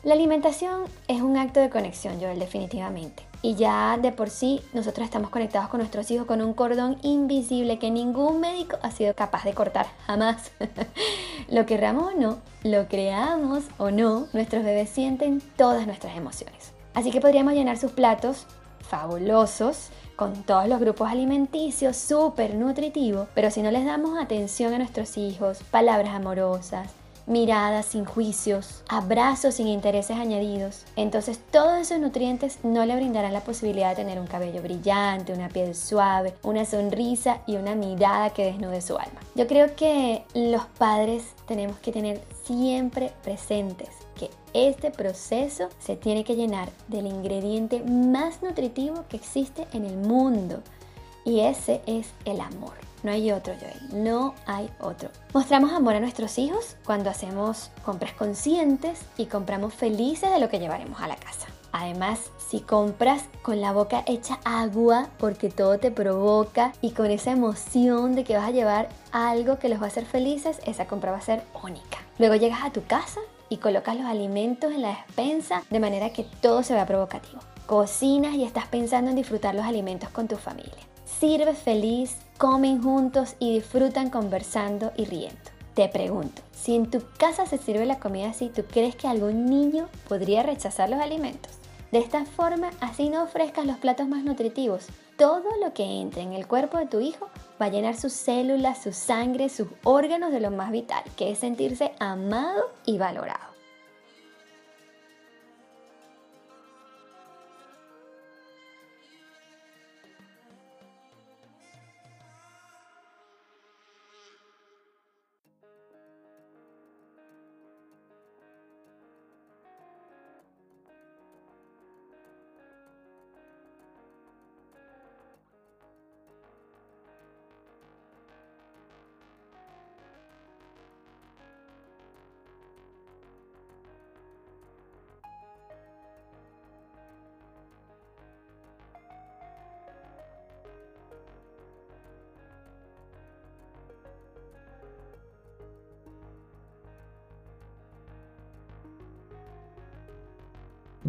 La 0.02 0.14
alimentación 0.14 0.84
es 1.08 1.20
un 1.20 1.36
acto 1.36 1.60
de 1.60 1.70
conexión, 1.70 2.18
Joel, 2.20 2.38
definitivamente 2.38 3.29
y 3.42 3.54
ya 3.54 3.98
de 4.00 4.12
por 4.12 4.30
sí 4.30 4.60
nosotros 4.72 5.04
estamos 5.04 5.30
conectados 5.30 5.68
con 5.68 5.78
nuestros 5.78 6.10
hijos 6.10 6.26
con 6.26 6.42
un 6.42 6.52
cordón 6.52 6.98
invisible 7.02 7.78
que 7.78 7.90
ningún 7.90 8.40
médico 8.40 8.78
ha 8.82 8.90
sido 8.90 9.14
capaz 9.14 9.44
de 9.44 9.54
cortar, 9.54 9.86
jamás. 10.06 10.52
lo 11.48 11.66
querramos 11.66 12.12
o 12.12 12.16
no, 12.18 12.38
lo 12.64 12.86
creamos 12.88 13.64
o 13.78 13.90
no, 13.90 14.26
nuestros 14.32 14.64
bebés 14.64 14.90
sienten 14.90 15.40
todas 15.56 15.86
nuestras 15.86 16.16
emociones. 16.16 16.72
Así 16.94 17.10
que 17.10 17.20
podríamos 17.20 17.54
llenar 17.54 17.78
sus 17.78 17.92
platos 17.92 18.46
fabulosos 18.80 19.90
con 20.16 20.34
todos 20.42 20.68
los 20.68 20.80
grupos 20.80 21.08
alimenticios, 21.08 21.96
súper 21.96 22.54
nutritivos, 22.54 23.28
pero 23.34 23.50
si 23.50 23.62
no 23.62 23.70
les 23.70 23.86
damos 23.86 24.18
atención 24.18 24.74
a 24.74 24.78
nuestros 24.78 25.16
hijos, 25.16 25.62
palabras 25.70 26.14
amorosas, 26.14 26.90
miradas 27.30 27.86
sin 27.86 28.04
juicios, 28.04 28.82
abrazos 28.88 29.54
sin 29.54 29.68
intereses 29.68 30.16
añadidos. 30.16 30.84
Entonces 30.96 31.40
todos 31.50 31.78
esos 31.78 31.98
nutrientes 32.00 32.58
no 32.64 32.84
le 32.84 32.96
brindarán 32.96 33.32
la 33.32 33.44
posibilidad 33.44 33.90
de 33.90 34.02
tener 34.02 34.18
un 34.18 34.26
cabello 34.26 34.60
brillante, 34.62 35.32
una 35.32 35.48
piel 35.48 35.74
suave, 35.74 36.34
una 36.42 36.64
sonrisa 36.64 37.40
y 37.46 37.56
una 37.56 37.74
mirada 37.74 38.30
que 38.30 38.44
desnude 38.44 38.82
su 38.82 38.98
alma. 38.98 39.20
Yo 39.34 39.46
creo 39.46 39.74
que 39.76 40.24
los 40.34 40.66
padres 40.66 41.24
tenemos 41.46 41.78
que 41.78 41.92
tener 41.92 42.20
siempre 42.44 43.12
presentes 43.22 43.88
que 44.16 44.30
este 44.52 44.90
proceso 44.90 45.68
se 45.78 45.96
tiene 45.96 46.24
que 46.24 46.36
llenar 46.36 46.68
del 46.88 47.06
ingrediente 47.06 47.80
más 47.82 48.42
nutritivo 48.42 49.04
que 49.08 49.16
existe 49.16 49.66
en 49.72 49.84
el 49.84 49.96
mundo 49.96 50.62
y 51.24 51.40
ese 51.40 51.80
es 51.86 52.08
el 52.24 52.40
amor. 52.40 52.89
No 53.02 53.12
hay 53.12 53.32
otro, 53.32 53.54
Joel. 53.58 54.04
No 54.04 54.34
hay 54.46 54.68
otro. 54.80 55.08
Mostramos 55.32 55.72
amor 55.72 55.94
a 55.94 56.00
nuestros 56.00 56.38
hijos 56.38 56.76
cuando 56.84 57.10
hacemos 57.10 57.70
compras 57.84 58.12
conscientes 58.12 59.00
y 59.16 59.26
compramos 59.26 59.74
felices 59.74 60.30
de 60.30 60.38
lo 60.38 60.48
que 60.48 60.58
llevaremos 60.58 61.00
a 61.00 61.08
la 61.08 61.16
casa. 61.16 61.46
Además, 61.72 62.30
si 62.38 62.60
compras 62.60 63.24
con 63.42 63.60
la 63.60 63.72
boca 63.72 64.02
hecha 64.06 64.40
agua 64.44 65.08
porque 65.18 65.50
todo 65.50 65.78
te 65.78 65.90
provoca 65.90 66.72
y 66.80 66.90
con 66.90 67.10
esa 67.10 67.30
emoción 67.30 68.14
de 68.14 68.24
que 68.24 68.36
vas 68.36 68.48
a 68.48 68.50
llevar 68.50 68.88
algo 69.12 69.58
que 69.58 69.68
los 69.68 69.80
va 69.80 69.84
a 69.84 69.88
hacer 69.88 70.04
felices, 70.04 70.58
esa 70.66 70.86
compra 70.86 71.12
va 71.12 71.18
a 71.18 71.22
ser 71.22 71.44
única. 71.62 71.98
Luego 72.18 72.34
llegas 72.34 72.64
a 72.64 72.72
tu 72.72 72.84
casa 72.84 73.20
y 73.48 73.58
colocas 73.58 73.96
los 73.96 74.06
alimentos 74.06 74.72
en 74.72 74.82
la 74.82 74.88
despensa 75.06 75.62
de 75.70 75.80
manera 75.80 76.12
que 76.12 76.24
todo 76.24 76.62
se 76.62 76.74
vea 76.74 76.86
provocativo. 76.86 77.40
Cocinas 77.66 78.34
y 78.34 78.44
estás 78.44 78.66
pensando 78.66 79.10
en 79.10 79.16
disfrutar 79.16 79.54
los 79.54 79.64
alimentos 79.64 80.10
con 80.10 80.26
tu 80.26 80.36
familia. 80.36 80.74
Sirves 81.04 81.58
feliz 81.58 82.16
comen 82.40 82.82
juntos 82.82 83.36
y 83.38 83.52
disfrutan 83.52 84.08
conversando 84.08 84.92
y 84.96 85.04
riendo. 85.04 85.36
Te 85.74 85.88
pregunto, 85.88 86.40
si 86.52 86.74
en 86.74 86.90
tu 86.90 87.02
casa 87.18 87.44
se 87.44 87.58
sirve 87.58 87.84
la 87.84 87.98
comida 87.98 88.30
así, 88.30 88.48
¿tú 88.48 88.62
crees 88.64 88.96
que 88.96 89.06
algún 89.06 89.44
niño 89.44 89.90
podría 90.08 90.42
rechazar 90.42 90.88
los 90.88 91.02
alimentos? 91.02 91.52
De 91.92 91.98
esta 91.98 92.24
forma, 92.24 92.70
así 92.80 93.10
no 93.10 93.24
ofrezcas 93.24 93.66
los 93.66 93.76
platos 93.76 94.08
más 94.08 94.24
nutritivos. 94.24 94.86
Todo 95.18 95.50
lo 95.62 95.74
que 95.74 96.00
entre 96.00 96.22
en 96.22 96.32
el 96.32 96.46
cuerpo 96.46 96.78
de 96.78 96.86
tu 96.86 97.00
hijo 97.00 97.28
va 97.60 97.66
a 97.66 97.70
llenar 97.70 97.94
sus 97.94 98.14
células, 98.14 98.82
su 98.82 98.94
sangre, 98.94 99.50
sus 99.50 99.68
órganos 99.84 100.32
de 100.32 100.40
lo 100.40 100.50
más 100.50 100.70
vital, 100.70 101.04
que 101.18 101.32
es 101.32 101.40
sentirse 101.40 101.92
amado 101.98 102.72
y 102.86 102.96
valorado. 102.96 103.49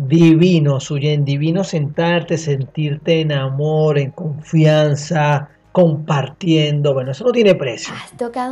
Divino, 0.08 0.80
Suyen, 0.80 1.24
divino 1.24 1.64
sentarte, 1.64 2.38
sentirte 2.38 3.22
en 3.22 3.32
amor, 3.32 4.00
en 4.00 4.12
confianza, 4.12 5.50
compartiendo. 5.72 6.94
Bueno, 6.94 7.12
eso 7.12 7.24
no 7.24 7.32
tiene 7.32 7.56
precio. 7.56 7.94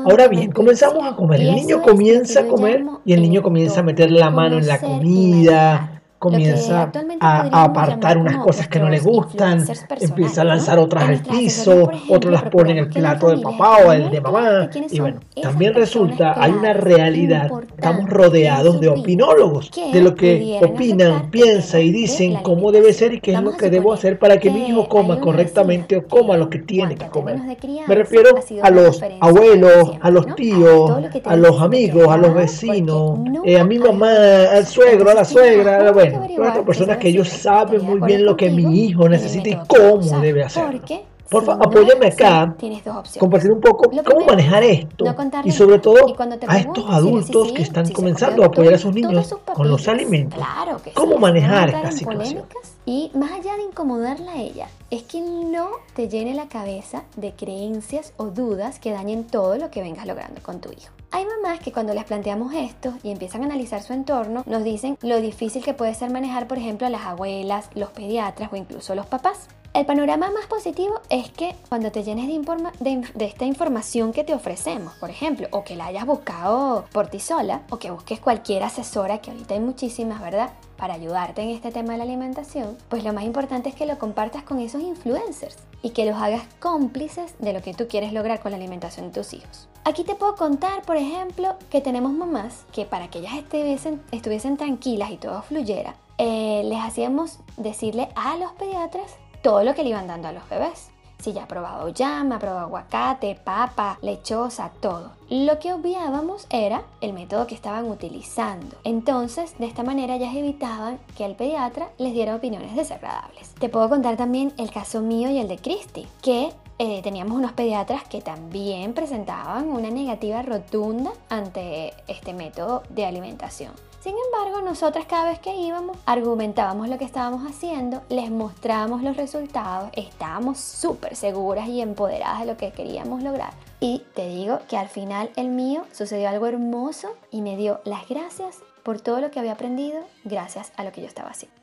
Ahora 0.05 0.27
bien, 0.27 0.51
comenzamos 0.51 1.03
a 1.11 1.15
comer. 1.15 1.41
El 1.41 1.55
niño 1.55 1.81
comienza 1.81 2.41
a 2.41 2.47
comer 2.47 2.83
y 3.05 3.13
el 3.13 3.21
niño 3.21 3.41
comienza 3.41 3.79
a 3.79 3.83
meter 3.83 4.11
la 4.11 4.29
mano 4.29 4.57
en 4.57 4.67
la 4.67 4.79
comida, 4.79 5.98
comienza 6.19 6.91
a, 7.21 7.63
apartar 7.63 8.17
unas 8.17 8.37
cosas 8.37 8.67
que 8.67 8.77
no 8.77 8.89
le 8.89 8.99
gustan, 8.99 9.65
empieza 10.01 10.41
a 10.41 10.43
lanzar 10.45 10.77
otras 10.77 11.05
al 11.05 11.21
piso, 11.21 11.89
otros 12.09 12.31
las 12.31 12.43
pone 12.43 12.71
en 12.71 12.77
el 12.79 12.89
plato 12.89 13.29
de 13.29 13.41
papá 13.41 13.77
o 13.85 13.93
el 13.93 14.11
de 14.11 14.19
mamá. 14.19 14.69
Y 14.91 14.99
bueno, 14.99 15.21
también 15.41 15.73
resulta, 15.73 16.33
hay 16.37 16.51
una 16.51 16.73
realidad, 16.73 17.49
estamos 17.69 18.09
rodeados 18.09 18.81
de 18.81 18.89
opinólogos, 18.89 19.71
de 19.71 20.01
lo 20.01 20.13
que 20.13 20.59
opinan, 20.61 21.31
piensan 21.31 21.81
y 21.81 21.91
dicen 21.91 22.35
cómo 22.43 22.71
debe 22.71 22.91
ser 22.91 23.13
y 23.13 23.21
qué 23.21 23.33
es 23.33 23.41
lo 23.41 23.55
que 23.55 23.69
debo 23.69 23.93
hacer 23.93 24.19
para 24.19 24.37
que 24.37 24.51
mi 24.51 24.67
hijo 24.67 24.89
coma 24.89 25.21
correctamente 25.21 25.95
o 25.95 26.05
coma 26.05 26.35
lo 26.35 26.49
que 26.49 26.59
tiene 26.59 26.95
que 26.95 27.07
comer. 27.07 27.39
Me 27.87 27.95
refiero 27.95 28.31
a 28.61 28.69
los 28.69 29.01
abuelos, 29.21 29.93
a 30.01 30.11
los 30.11 30.35
tíos, 30.35 30.91
a 31.23 31.35
los 31.37 31.61
amigos, 31.61 32.09
a 32.09 32.17
los 32.17 32.33
vecinos, 32.33 33.19
eh, 33.45 33.57
a 33.57 33.63
mi 33.63 33.79
mamá, 33.79 34.09
al 34.51 34.65
suegro, 34.65 35.11
a 35.11 35.13
la 35.13 35.23
suegra, 35.23 35.91
bueno, 36.17 36.65
personas 36.65 36.97
que 36.97 37.09
ellos 37.09 37.29
saben 37.29 37.83
muy 37.83 37.99
bien 38.01 38.25
lo 38.25 38.35
que 38.35 38.49
mi 38.49 38.85
hijo 38.85 39.07
necesita 39.07 39.49
y 39.49 39.57
cómo 39.67 40.19
debe 40.19 40.43
hacerlo. 40.43 40.81
Por 41.29 41.45
favor, 41.45 41.67
apóyame 41.67 42.07
acá. 42.07 42.55
Tienes 42.57 42.83
dos 42.83 42.97
opciones. 42.97 43.19
Compartir 43.19 43.51
un 43.51 43.61
poco 43.61 43.91
cómo 44.03 44.25
manejar 44.25 44.63
esto. 44.63 45.05
y 45.43 45.51
sobre 45.51 45.79
todo 45.79 46.15
a 46.47 46.57
estos 46.57 46.85
adultos 46.89 47.51
que 47.51 47.61
están 47.61 47.89
comenzando 47.89 48.43
a 48.43 48.47
apoyar 48.47 48.73
a 48.73 48.77
sus 48.79 48.93
niños 48.93 49.35
con 49.53 49.69
los 49.69 49.87
alimentos. 49.87 50.39
Claro 50.39 50.81
que 50.81 50.91
¿Cómo 50.91 51.17
manejar 51.17 51.69
esta 51.69 51.91
situación? 51.91 52.45
Y 52.85 53.11
más 53.13 53.31
allá 53.31 53.55
de 53.57 53.63
incomodarla 53.63 54.31
a 54.31 54.41
ella, 54.41 54.67
es 54.89 55.03
que 55.03 55.21
no 55.21 55.69
te 55.93 56.09
llene 56.09 56.33
la 56.33 56.47
cabeza 56.47 57.03
de 57.15 57.33
creencias 57.33 58.13
o 58.17 58.25
dudas 58.27 58.79
que 58.79 58.91
dañen 58.91 59.25
todo 59.25 59.57
lo 59.57 59.69
que 59.69 59.81
vengas 59.81 60.07
logrando 60.07 60.41
con 60.41 60.59
tu 60.59 60.71
hijo. 60.71 60.91
Hay 61.11 61.25
mamás 61.25 61.59
que 61.59 61.71
cuando 61.71 61.95
les 61.95 62.03
planteamos 62.03 62.53
esto 62.53 62.93
y 63.01 63.09
empiezan 63.09 63.41
a 63.41 63.45
analizar 63.45 63.81
su 63.81 63.93
entorno, 63.93 64.43
nos 64.45 64.63
dicen 64.63 64.95
lo 65.01 65.19
difícil 65.19 65.63
que 65.63 65.73
puede 65.73 65.95
ser 65.95 66.11
manejar, 66.11 66.47
por 66.47 66.59
ejemplo, 66.59 66.85
a 66.85 66.91
las 66.91 67.01
abuelas, 67.01 67.69
los 67.73 67.89
pediatras 67.89 68.53
o 68.53 68.55
incluso 68.55 68.93
los 68.93 69.07
papás. 69.07 69.47
El 69.71 69.85
panorama 69.85 70.31
más 70.31 70.47
positivo 70.47 70.99
es 71.09 71.29
que 71.29 71.55
cuando 71.69 71.91
te 71.91 72.03
llenes 72.03 72.27
de, 72.27 73.25
esta 73.25 73.45
información 73.45 74.13
que 74.13 74.23
te 74.23 74.33
ofrecemos, 74.33 74.95
por 74.95 75.11
ejemplo, 75.11 75.47
o 75.51 75.63
que 75.63 75.75
la 75.75 75.85
hayas 75.85 76.07
buscado 76.07 76.85
por 76.91 77.07
ti 77.07 77.19
sola, 77.19 77.61
o 77.69 77.77
que 77.77 77.91
busques 77.91 78.19
cualquier 78.19 78.63
asesora, 78.63 79.19
que 79.19 79.29
ahorita 79.29 79.53
hay 79.53 79.59
muchísimas, 79.59 80.21
¿verdad? 80.21 80.49
Para 80.75 80.95
ayudarte 80.95 81.43
en 81.43 81.49
este 81.49 81.71
tema 81.71 81.91
de 81.91 81.99
la 81.99 82.03
alimentación, 82.05 82.77
pues 82.89 83.03
lo 83.03 83.13
más 83.13 83.25
importante 83.25 83.69
es 83.69 83.75
que 83.75 83.85
lo 83.85 83.99
compartas 83.99 84.41
con 84.41 84.59
esos 84.59 84.81
influencers 84.81 85.57
y 85.83 85.91
que 85.91 86.05
los 86.05 86.15
hagas 86.15 86.43
cómplices 86.59 87.35
de 87.37 87.53
lo 87.53 87.61
que 87.61 87.75
tú 87.75 87.87
quieres 87.87 88.11
lograr 88.11 88.39
con 88.39 88.51
la 88.51 88.57
alimentación 88.57 89.07
de 89.07 89.13
tus 89.13 89.33
hijos. 89.33 89.69
Aquí 89.83 90.03
te 90.03 90.15
puedo 90.15 90.35
contar, 90.35 90.81
por 90.81 90.97
ejemplo, 90.97 91.55
que 91.69 91.79
tenemos 91.79 92.11
mamás 92.11 92.65
que 92.71 92.85
para 92.85 93.09
que 93.09 93.19
ellas 93.19 93.35
estuviesen, 93.35 94.01
estuviesen 94.11 94.57
tranquilas 94.57 95.11
y 95.11 95.17
todo 95.17 95.43
fluyera, 95.43 95.95
eh, 96.17 96.63
les 96.65 96.79
hacíamos 96.79 97.39
decirle 97.55 98.09
a 98.15 98.35
los 98.35 98.51
pediatras 98.53 99.15
todo 99.41 99.63
lo 99.63 99.73
que 99.73 99.83
le 99.83 99.89
iban 99.89 100.07
dando 100.07 100.27
a 100.27 100.31
los 100.31 100.47
bebés. 100.49 100.89
Si 101.19 101.33
ya 101.33 101.43
ha 101.43 101.47
probado 101.47 101.89
llama, 101.89 102.37
ha 102.37 102.39
probado 102.39 102.61
aguacate, 102.61 103.35
papa, 103.35 103.97
lechosa, 104.01 104.71
todo. 104.79 105.11
Lo 105.29 105.59
que 105.59 105.73
obviábamos 105.73 106.47
era 106.49 106.83
el 107.01 107.11
método 107.11 107.45
que 107.45 107.55
estaban 107.55 107.89
utilizando. 107.89 108.77
Entonces, 108.85 109.57
de 109.59 109.65
esta 109.65 109.83
manera 109.83 110.15
ellas 110.15 110.33
evitaban 110.33 110.97
que 111.17 111.25
el 111.25 111.35
pediatra 111.35 111.89
les 111.97 112.13
diera 112.13 112.35
opiniones 112.35 112.73
desagradables. 112.73 113.53
Te 113.59 113.67
puedo 113.67 113.89
contar 113.89 114.15
también 114.15 114.53
el 114.57 114.71
caso 114.71 115.01
mío 115.01 115.29
y 115.29 115.39
el 115.39 115.49
de 115.49 115.57
Christy, 115.57 116.07
que 116.21 116.53
eh, 116.77 117.01
teníamos 117.01 117.37
unos 117.37 117.51
pediatras 117.51 118.05
que 118.05 118.21
también 118.21 118.93
presentaban 118.93 119.67
una 119.67 119.89
negativa 119.89 120.41
rotunda 120.41 121.11
ante 121.27 121.93
este 122.07 122.33
método 122.33 122.83
de 122.89 123.05
alimentación. 123.05 123.73
Sin 123.99 124.15
embargo, 124.17 124.61
nosotras 124.61 125.05
cada 125.05 125.29
vez 125.29 125.39
que 125.39 125.53
íbamos, 125.55 125.97
argumentábamos 126.05 126.87
lo 126.87 126.97
que 126.97 127.03
estábamos 127.03 127.45
haciendo, 127.45 128.01
les 128.07 128.31
mostrábamos 128.31 129.03
los 129.03 129.17
resultados, 129.17 129.89
estábamos 129.93 130.57
súper 130.57 131.17
seguras 131.17 131.67
y 131.67 131.81
empoderadas 131.81 132.39
de 132.39 132.45
lo 132.45 132.55
que 132.55 132.71
queríamos 132.71 133.21
lograr. 133.23 133.51
Y 133.81 134.03
te 134.15 134.29
digo 134.29 134.59
que 134.69 134.77
al 134.77 134.87
final 134.87 135.31
el 135.35 135.49
mío 135.49 135.83
sucedió 135.91 136.29
algo 136.29 136.47
hermoso 136.47 137.09
y 137.29 137.41
me 137.41 137.57
dio 137.57 137.81
las 137.83 138.07
gracias 138.07 138.59
por 138.83 139.01
todo 139.01 139.19
lo 139.19 139.31
que 139.31 139.39
había 139.39 139.51
aprendido 139.51 139.99
gracias 140.23 140.71
a 140.77 140.85
lo 140.85 140.93
que 140.93 141.01
yo 141.01 141.07
estaba 141.07 141.31
haciendo. 141.31 141.58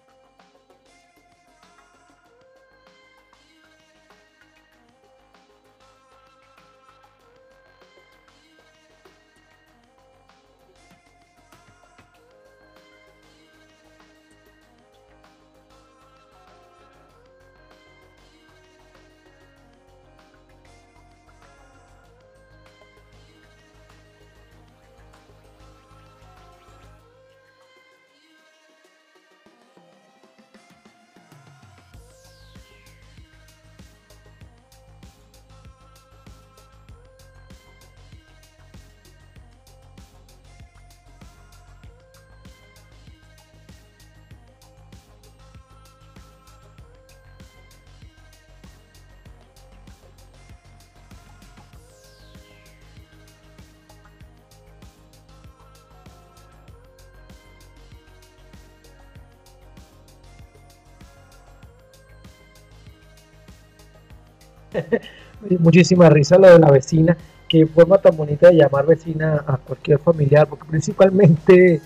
Muchísima 65.59 66.09
risa 66.09 66.39
lo 66.39 66.49
de 66.49 66.59
la 66.59 66.71
vecina, 66.71 67.17
que 67.49 67.67
forma 67.67 67.99
tan 67.99 68.17
bonita 68.17 68.49
de 68.49 68.57
llamar 68.57 68.87
vecina 68.87 69.45
a 69.47 69.57
cualquier 69.57 69.99
familiar, 69.99 70.47
porque 70.49 70.65
principalmente 70.65 71.81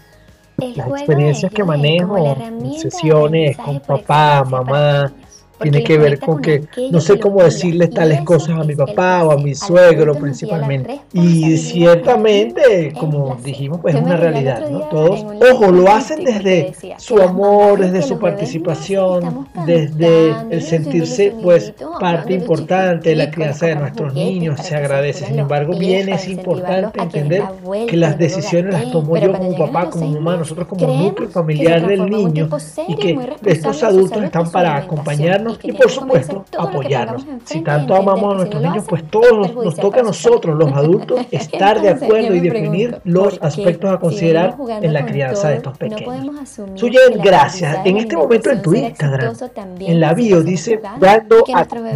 las 0.56 0.88
experiencias 0.88 1.52
que 1.52 1.64
manejo, 1.64 2.36
sesiones 2.78 3.56
con 3.56 3.80
papá, 3.80 4.44
mamá, 4.44 5.12
tiene 5.60 5.84
que 5.84 5.98
ver 5.98 6.18
con 6.18 6.40
que 6.40 6.64
no 6.90 7.00
sé 7.00 7.18
cómo 7.18 7.42
decirles 7.42 7.90
tales 7.90 8.22
cosas 8.22 8.58
a 8.58 8.64
mi 8.64 8.74
papá 8.74 9.24
o 9.24 9.32
a 9.32 9.36
mi 9.36 9.54
suegro 9.54 10.14
principalmente. 10.14 11.00
Y 11.12 11.56
ciertamente, 11.56 12.92
como 12.98 13.36
dijimos, 13.42 13.80
pues 13.80 13.94
es 13.94 14.02
una 14.02 14.16
realidad, 14.16 14.68
¿no? 14.70 14.80
Todos, 14.88 15.24
ojo, 15.52 15.70
lo 15.70 15.90
hacen 15.90 16.24
desde 16.24 16.72
su 16.98 17.20
amor, 17.20 17.80
desde 17.80 18.02
su 18.02 18.18
participación, 18.18 19.48
desde 19.66 20.34
el 20.50 20.62
sentirse 20.62 21.34
pues 21.42 21.72
parte 21.98 22.34
importante 22.34 23.10
de 23.10 23.16
la 23.16 23.30
crianza 23.30 23.66
de 23.66 23.76
nuestros 23.76 24.14
niños, 24.14 24.60
se 24.60 24.76
agradece. 24.76 25.26
Sin 25.26 25.38
embargo, 25.38 25.76
bien 25.78 26.08
es 26.08 26.28
importante 26.28 27.00
entender 27.00 27.42
que 27.88 27.96
las 27.96 28.18
decisiones 28.18 28.72
las 28.74 28.90
tomo 28.90 29.16
yo 29.16 29.32
como 29.32 29.56
papá, 29.56 29.90
como 29.90 30.08
mamá, 30.08 30.36
nosotros 30.36 30.66
como 30.68 30.86
núcleo 30.86 31.28
familiar 31.28 31.86
del 31.86 32.08
niño 32.08 32.48
y 32.88 32.96
que 32.96 33.18
estos 33.44 33.82
adultos 33.82 34.22
están 34.22 34.50
para 34.50 34.76
acompañarnos 34.76 35.49
y 35.62 35.72
por 35.72 35.90
supuesto 35.90 36.44
apoyarnos. 36.58 37.24
Si 37.44 37.60
tanto 37.60 37.94
amamos 37.94 38.34
a 38.34 38.36
nuestros 38.38 38.62
niños, 38.62 38.84
pues 38.88 39.04
todos 39.08 39.54
nos, 39.54 39.76
toca 39.76 40.00
a 40.00 40.02
nosotros, 40.02 40.56
los 40.56 40.72
adultos, 40.74 41.20
estar 41.30 41.80
de 41.80 41.90
acuerdo 41.90 42.34
y 42.34 42.40
definir 42.40 43.00
los 43.04 43.38
aspectos 43.42 43.92
a 43.92 43.98
considerar 43.98 44.56
en 44.82 44.92
la 44.92 45.06
crianza 45.06 45.48
de 45.48 45.56
estos 45.56 45.76
pequeños. 45.78 46.48
Suye, 46.74 46.98
gracias. 47.22 47.78
En 47.84 47.96
este 47.96 48.16
momento 48.16 48.50
en 48.50 48.62
tu 48.62 48.74
Instagram, 48.74 49.34
en 49.80 50.00
la 50.00 50.14
bio 50.14 50.42
dice, 50.42 50.80
dando 50.98 51.44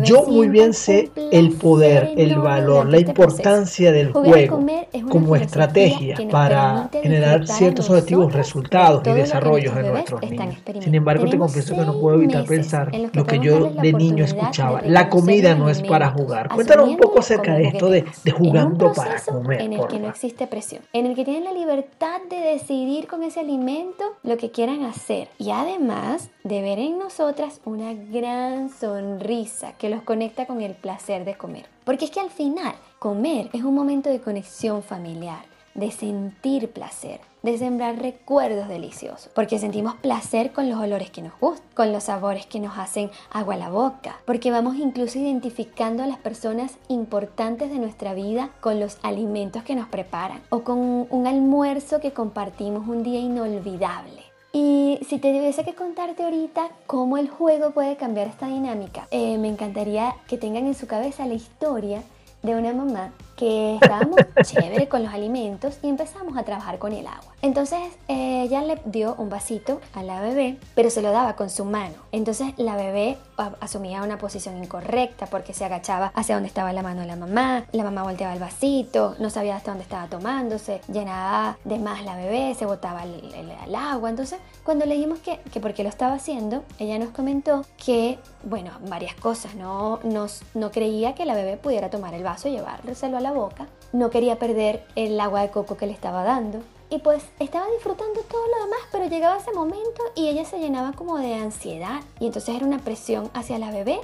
yo 0.02 0.24
muy 0.24 0.48
bien 0.48 0.72
sé 0.72 1.10
el 1.30 1.52
poder, 1.52 2.12
el 2.16 2.36
valor, 2.36 2.88
la 2.88 2.98
importancia 2.98 3.92
del 3.92 4.12
juego 4.12 4.64
como 5.08 5.36
estrategia 5.36 6.16
para 6.30 6.88
generar 6.92 7.46
ciertos 7.46 7.90
objetivos, 7.90 8.32
resultados 8.32 9.02
y 9.06 9.10
desarrollos 9.10 9.76
en 9.76 9.88
nuestros 9.88 10.20
niños. 10.22 10.56
Sin 10.80 10.94
embargo, 10.94 11.26
te 11.28 11.38
confieso 11.38 11.74
que 11.74 11.84
no 11.84 11.98
puedo 11.98 12.16
evitar 12.16 12.44
pensar 12.44 12.90
lo 13.12 13.24
que 13.24 13.38
yo 13.38 13.43
de 13.52 13.92
niño 13.92 14.24
escuchaba. 14.24 14.82
La 14.82 15.08
comida 15.08 15.54
no 15.54 15.68
es 15.68 15.82
para 15.82 16.10
jugar. 16.10 16.48
Cuéntanos 16.48 16.88
un 16.88 16.96
poco 16.96 17.20
acerca 17.20 17.54
de 17.54 17.68
esto 17.68 17.88
de, 17.88 18.04
jugando 18.32 18.92
para 18.92 19.20
comer. 19.20 19.60
En 19.60 19.72
el 19.72 19.86
que 19.86 19.98
no 19.98 20.08
existe 20.08 20.46
presión, 20.46 20.82
en 20.92 21.06
el 21.06 21.14
que 21.14 21.24
tienen 21.24 21.44
la 21.44 21.52
libertad 21.52 22.20
de 22.28 22.36
decidir 22.36 23.06
con 23.06 23.22
ese 23.22 23.40
alimento 23.40 24.04
lo 24.22 24.36
que 24.36 24.50
quieran 24.50 24.84
hacer 24.84 25.28
y 25.38 25.50
además 25.50 26.30
de 26.42 26.62
ver 26.62 26.78
en 26.78 26.98
nosotras 26.98 27.60
una 27.64 27.94
gran 27.94 28.70
sonrisa 28.70 29.72
que 29.78 29.88
los 29.88 30.02
conecta 30.02 30.46
con 30.46 30.60
el 30.60 30.72
placer 30.72 31.24
de 31.24 31.34
comer. 31.34 31.66
Porque 31.84 32.06
es 32.06 32.10
que 32.10 32.20
al 32.20 32.30
final, 32.30 32.74
comer 32.98 33.50
es 33.52 33.62
un 33.62 33.74
momento 33.74 34.10
de 34.10 34.20
conexión 34.20 34.82
familiar 34.82 35.54
de 35.74 35.90
sentir 35.90 36.70
placer, 36.70 37.20
de 37.44 37.58
sembrar 37.58 38.00
recuerdos 38.00 38.68
deliciosos, 38.68 39.30
porque 39.34 39.58
sentimos 39.58 39.94
placer 39.96 40.50
con 40.52 40.70
los 40.70 40.80
olores 40.80 41.10
que 41.10 41.20
nos 41.20 41.38
gustan, 41.38 41.68
con 41.74 41.92
los 41.92 42.04
sabores 42.04 42.46
que 42.46 42.58
nos 42.58 42.78
hacen 42.78 43.10
agua 43.30 43.54
a 43.54 43.58
la 43.58 43.68
boca, 43.68 44.16
porque 44.24 44.50
vamos 44.50 44.76
incluso 44.76 45.18
identificando 45.18 46.02
a 46.02 46.06
las 46.06 46.16
personas 46.16 46.72
importantes 46.88 47.70
de 47.70 47.78
nuestra 47.78 48.14
vida 48.14 48.48
con 48.60 48.80
los 48.80 48.96
alimentos 49.02 49.62
que 49.62 49.76
nos 49.76 49.88
preparan 49.88 50.40
o 50.48 50.62
con 50.62 51.06
un 51.10 51.26
almuerzo 51.26 52.00
que 52.00 52.12
compartimos 52.12 52.88
un 52.88 53.02
día 53.02 53.20
inolvidable. 53.20 54.22
Y 54.52 55.00
si 55.06 55.18
te 55.18 55.36
tuviese 55.36 55.64
que 55.64 55.74
contarte 55.74 56.22
ahorita 56.22 56.70
cómo 56.86 57.18
el 57.18 57.28
juego 57.28 57.72
puede 57.72 57.96
cambiar 57.96 58.28
esta 58.28 58.46
dinámica, 58.46 59.06
eh, 59.10 59.36
me 59.36 59.48
encantaría 59.48 60.14
que 60.28 60.38
tengan 60.38 60.66
en 60.66 60.74
su 60.74 60.86
cabeza 60.86 61.26
la 61.26 61.34
historia 61.34 62.02
de 62.44 62.54
una 62.54 62.74
mamá 62.74 63.10
que 63.36 63.76
estábamos 63.76 64.16
chévere 64.42 64.86
con 64.86 65.02
los 65.02 65.12
alimentos 65.12 65.78
y 65.82 65.88
empezamos 65.88 66.36
a 66.36 66.44
trabajar 66.44 66.78
con 66.78 66.92
el 66.92 67.06
agua. 67.06 67.33
Entonces 67.44 67.78
ella 68.08 68.62
le 68.62 68.80
dio 68.86 69.16
un 69.18 69.28
vasito 69.28 69.82
a 69.92 70.02
la 70.02 70.22
bebé, 70.22 70.56
pero 70.74 70.88
se 70.88 71.02
lo 71.02 71.10
daba 71.10 71.36
con 71.36 71.50
su 71.50 71.66
mano. 71.66 71.92
Entonces 72.10 72.54
la 72.56 72.74
bebé 72.74 73.18
asumía 73.60 74.02
una 74.02 74.16
posición 74.16 74.56
incorrecta 74.56 75.26
porque 75.26 75.52
se 75.52 75.66
agachaba 75.66 76.10
hacia 76.14 76.36
donde 76.36 76.48
estaba 76.48 76.72
la 76.72 76.82
mano 76.82 77.02
de 77.02 77.06
la 77.06 77.16
mamá, 77.16 77.66
la 77.72 77.84
mamá 77.84 78.02
volteaba 78.02 78.32
el 78.32 78.40
vasito, 78.40 79.14
no 79.18 79.28
sabía 79.28 79.56
hasta 79.56 79.72
dónde 79.72 79.82
estaba 79.82 80.06
tomándose, 80.06 80.80
llenaba 80.90 81.58
de 81.64 81.78
más 81.78 82.02
la 82.06 82.16
bebé, 82.16 82.54
se 82.54 82.64
botaba 82.64 83.02
el, 83.04 83.74
agua. 83.74 84.08
Entonces 84.08 84.38
cuando 84.62 84.86
le 84.86 84.94
dijimos 84.94 85.18
que, 85.18 85.38
que 85.52 85.60
por 85.60 85.74
qué 85.74 85.82
lo 85.82 85.90
estaba 85.90 86.14
haciendo, 86.14 86.64
ella 86.78 86.98
nos 86.98 87.10
comentó 87.10 87.66
que, 87.76 88.18
bueno, 88.42 88.70
varias 88.88 89.16
cosas, 89.16 89.54
no, 89.54 90.00
no 90.02 90.70
creía 90.70 91.14
que 91.14 91.26
la 91.26 91.34
bebé 91.34 91.58
pudiera 91.58 91.90
tomar 91.90 92.14
el 92.14 92.22
vaso 92.22 92.48
y 92.48 92.52
llevárselo 92.52 93.18
a 93.18 93.20
la 93.20 93.32
boca, 93.32 93.66
no 93.92 94.08
quería 94.08 94.38
perder 94.38 94.86
el 94.96 95.20
agua 95.20 95.42
de 95.42 95.50
coco 95.50 95.76
que 95.76 95.86
le 95.86 95.92
estaba 95.92 96.24
dando 96.24 96.62
y 96.90 96.98
pues 96.98 97.24
estaba 97.38 97.66
disfrutando 97.70 98.20
todo 98.22 98.46
lo 98.46 98.64
demás, 98.64 98.80
pero 98.92 99.06
llegaba 99.06 99.38
ese 99.38 99.52
momento 99.52 100.02
y 100.14 100.28
ella 100.28 100.44
se 100.44 100.58
llenaba 100.58 100.92
como 100.92 101.18
de 101.18 101.34
ansiedad 101.34 102.00
y 102.20 102.26
entonces 102.26 102.54
era 102.54 102.66
una 102.66 102.78
presión 102.78 103.30
hacia 103.34 103.58
la 103.58 103.70
bebé 103.70 104.00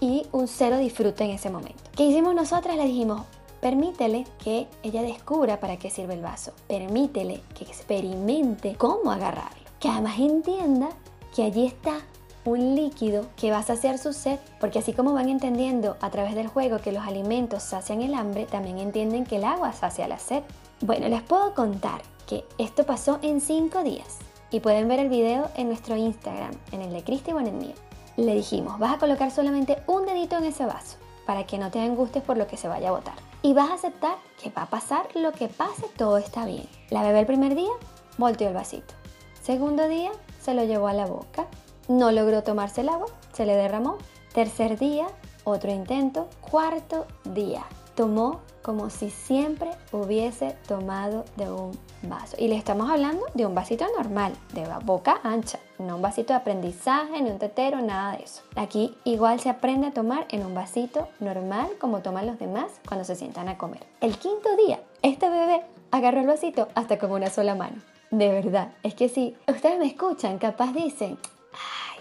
y 0.00 0.26
un 0.32 0.46
cero 0.48 0.78
disfrute 0.78 1.24
en 1.24 1.30
ese 1.30 1.50
momento. 1.50 1.82
¿Qué 1.96 2.04
hicimos 2.04 2.34
nosotras? 2.34 2.76
Le 2.76 2.84
dijimos, 2.84 3.22
permítele 3.60 4.26
que 4.42 4.68
ella 4.82 5.02
descubra 5.02 5.60
para 5.60 5.78
qué 5.78 5.90
sirve 5.90 6.14
el 6.14 6.22
vaso, 6.22 6.52
permítele 6.68 7.42
que 7.56 7.64
experimente 7.64 8.76
cómo 8.76 9.10
agarrarlo, 9.10 9.64
que 9.80 9.88
además 9.88 10.18
entienda 10.18 10.90
que 11.34 11.42
allí 11.42 11.66
está 11.66 12.00
un 12.44 12.76
líquido 12.76 13.26
que 13.36 13.50
va 13.50 13.58
a 13.58 13.62
saciar 13.62 13.98
su 13.98 14.12
sed, 14.12 14.38
porque 14.60 14.78
así 14.78 14.92
como 14.92 15.12
van 15.12 15.28
entendiendo 15.28 15.96
a 16.00 16.10
través 16.10 16.34
del 16.34 16.46
juego 16.46 16.78
que 16.78 16.92
los 16.92 17.06
alimentos 17.06 17.62
sacian 17.62 18.00
el 18.00 18.14
hambre, 18.14 18.46
también 18.46 18.78
entienden 18.78 19.24
que 19.24 19.36
el 19.36 19.44
agua 19.44 19.72
sacia 19.72 20.08
la 20.08 20.18
sed. 20.18 20.42
Bueno, 20.80 21.08
les 21.08 21.22
puedo 21.22 21.54
contar 21.54 22.00
que 22.28 22.44
esto 22.58 22.84
pasó 22.84 23.18
en 23.22 23.40
5 23.40 23.82
días 23.82 24.18
y 24.50 24.60
pueden 24.60 24.86
ver 24.86 25.00
el 25.00 25.08
video 25.08 25.50
en 25.56 25.68
nuestro 25.68 25.96
Instagram, 25.96 26.52
en 26.70 26.82
el 26.82 26.92
de 26.92 27.02
Cristi 27.02 27.32
o 27.32 27.40
en 27.40 27.48
el 27.48 27.54
mío. 27.54 27.74
Le 28.16 28.34
dijimos, 28.34 28.78
vas 28.78 28.94
a 28.94 28.98
colocar 28.98 29.30
solamente 29.30 29.78
un 29.86 30.04
dedito 30.04 30.36
en 30.36 30.44
ese 30.44 30.66
vaso 30.66 30.98
para 31.26 31.46
que 31.46 31.58
no 31.58 31.70
te 31.70 31.80
angusties 31.80 32.24
por 32.24 32.36
lo 32.36 32.46
que 32.46 32.56
se 32.56 32.68
vaya 32.68 32.90
a 32.90 32.92
botar. 32.92 33.14
Y 33.42 33.54
vas 33.54 33.70
a 33.70 33.74
aceptar 33.74 34.16
que 34.42 34.50
va 34.50 34.62
a 34.62 34.70
pasar 34.70 35.08
lo 35.14 35.32
que 35.32 35.48
pase, 35.48 35.86
todo 35.96 36.18
está 36.18 36.44
bien. 36.44 36.68
La 36.90 37.02
bebé 37.02 37.20
el 37.20 37.26
primer 37.26 37.54
día, 37.54 37.70
volteó 38.18 38.48
el 38.48 38.54
vasito. 38.54 38.94
Segundo 39.42 39.88
día, 39.88 40.10
se 40.40 40.54
lo 40.54 40.64
llevó 40.64 40.88
a 40.88 40.92
la 40.92 41.06
boca. 41.06 41.46
No 41.88 42.12
logró 42.12 42.42
tomarse 42.42 42.82
el 42.82 42.90
agua, 42.90 43.06
se 43.32 43.46
le 43.46 43.56
derramó. 43.56 43.96
Tercer 44.34 44.78
día, 44.78 45.06
otro 45.44 45.70
intento. 45.70 46.28
Cuarto 46.50 47.06
día, 47.24 47.64
tomó 47.94 48.40
como 48.62 48.90
si 48.90 49.10
siempre 49.10 49.70
hubiese 49.92 50.56
tomado 50.66 51.24
de 51.36 51.50
un 51.50 51.78
vaso. 52.02 52.36
Y 52.38 52.48
le 52.48 52.56
estamos 52.56 52.90
hablando 52.90 53.24
de 53.34 53.46
un 53.46 53.54
vasito 53.54 53.86
normal, 53.96 54.32
de 54.52 54.66
boca 54.84 55.20
ancha, 55.22 55.58
no 55.78 55.96
un 55.96 56.02
vasito 56.02 56.32
de 56.32 56.38
aprendizaje, 56.38 57.20
ni 57.20 57.30
un 57.30 57.38
tetero, 57.38 57.80
nada 57.80 58.16
de 58.16 58.24
eso. 58.24 58.42
Aquí 58.56 58.96
igual 59.04 59.40
se 59.40 59.50
aprende 59.50 59.88
a 59.88 59.92
tomar 59.92 60.26
en 60.30 60.44
un 60.44 60.54
vasito 60.54 61.08
normal 61.20 61.68
como 61.80 62.00
toman 62.00 62.26
los 62.26 62.38
demás 62.38 62.80
cuando 62.86 63.04
se 63.04 63.16
sientan 63.16 63.48
a 63.48 63.58
comer. 63.58 63.86
El 64.00 64.16
quinto 64.18 64.56
día, 64.56 64.80
este 65.02 65.28
bebé 65.28 65.64
agarró 65.90 66.20
el 66.20 66.26
vasito 66.26 66.68
hasta 66.74 66.98
con 66.98 67.12
una 67.12 67.30
sola 67.30 67.54
mano. 67.54 67.82
De 68.10 68.28
verdad, 68.28 68.72
es 68.82 68.94
que 68.94 69.08
si 69.08 69.36
ustedes 69.46 69.78
me 69.78 69.86
escuchan, 69.86 70.38
capaz 70.38 70.72
dicen, 70.72 71.18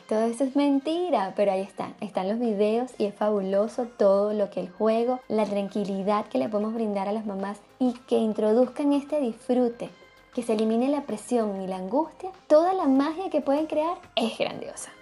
todo 0.08 0.22
eso 0.24 0.46
es 0.46 0.56
mentira, 0.56 1.34
pero 1.36 1.52
ahí 1.52 1.62
están, 1.62 1.94
están 2.00 2.30
los 2.30 2.40
videos 2.40 2.92
y 2.98 3.06
es 3.06 3.14
fabuloso 3.14 3.86
todo 3.86 4.34
lo 4.34 4.50
que 4.50 4.62
el 4.62 4.70
juego, 4.70 5.20
la 5.28 5.46
tranquilidad 5.46 6.26
que 6.28 6.38
le 6.38 6.50
podemos 6.50 6.74
brindar 6.74 7.08
a 7.08 7.12
las 7.12 7.26
mamás 7.26 7.60
y 7.80 7.94
que 8.08 8.18
introduzcan 8.18 8.94
este 8.94 9.20
disfrute, 9.20 9.90
que 10.34 10.44
se 10.44 10.54
elimine 10.54 10.88
la 10.88 11.02
presión 11.02 11.62
y 11.62 11.68
la 11.68 11.78
angustia, 11.78 12.32
toda 12.48 12.74
la 12.74 12.88
magia 12.88 13.30
que 13.30 13.42
pueden 13.42 13.68
crear 13.68 13.98
es 14.16 14.38
grandiosa. 14.38 14.97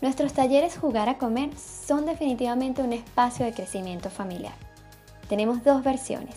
Nuestros 0.00 0.32
talleres 0.32 0.78
Jugar 0.78 1.08
a 1.08 1.18
Comer 1.18 1.50
son 1.56 2.06
definitivamente 2.06 2.82
un 2.82 2.92
espacio 2.92 3.44
de 3.44 3.52
crecimiento 3.52 4.10
familiar. 4.10 4.54
Tenemos 5.28 5.64
dos 5.64 5.82
versiones. 5.82 6.36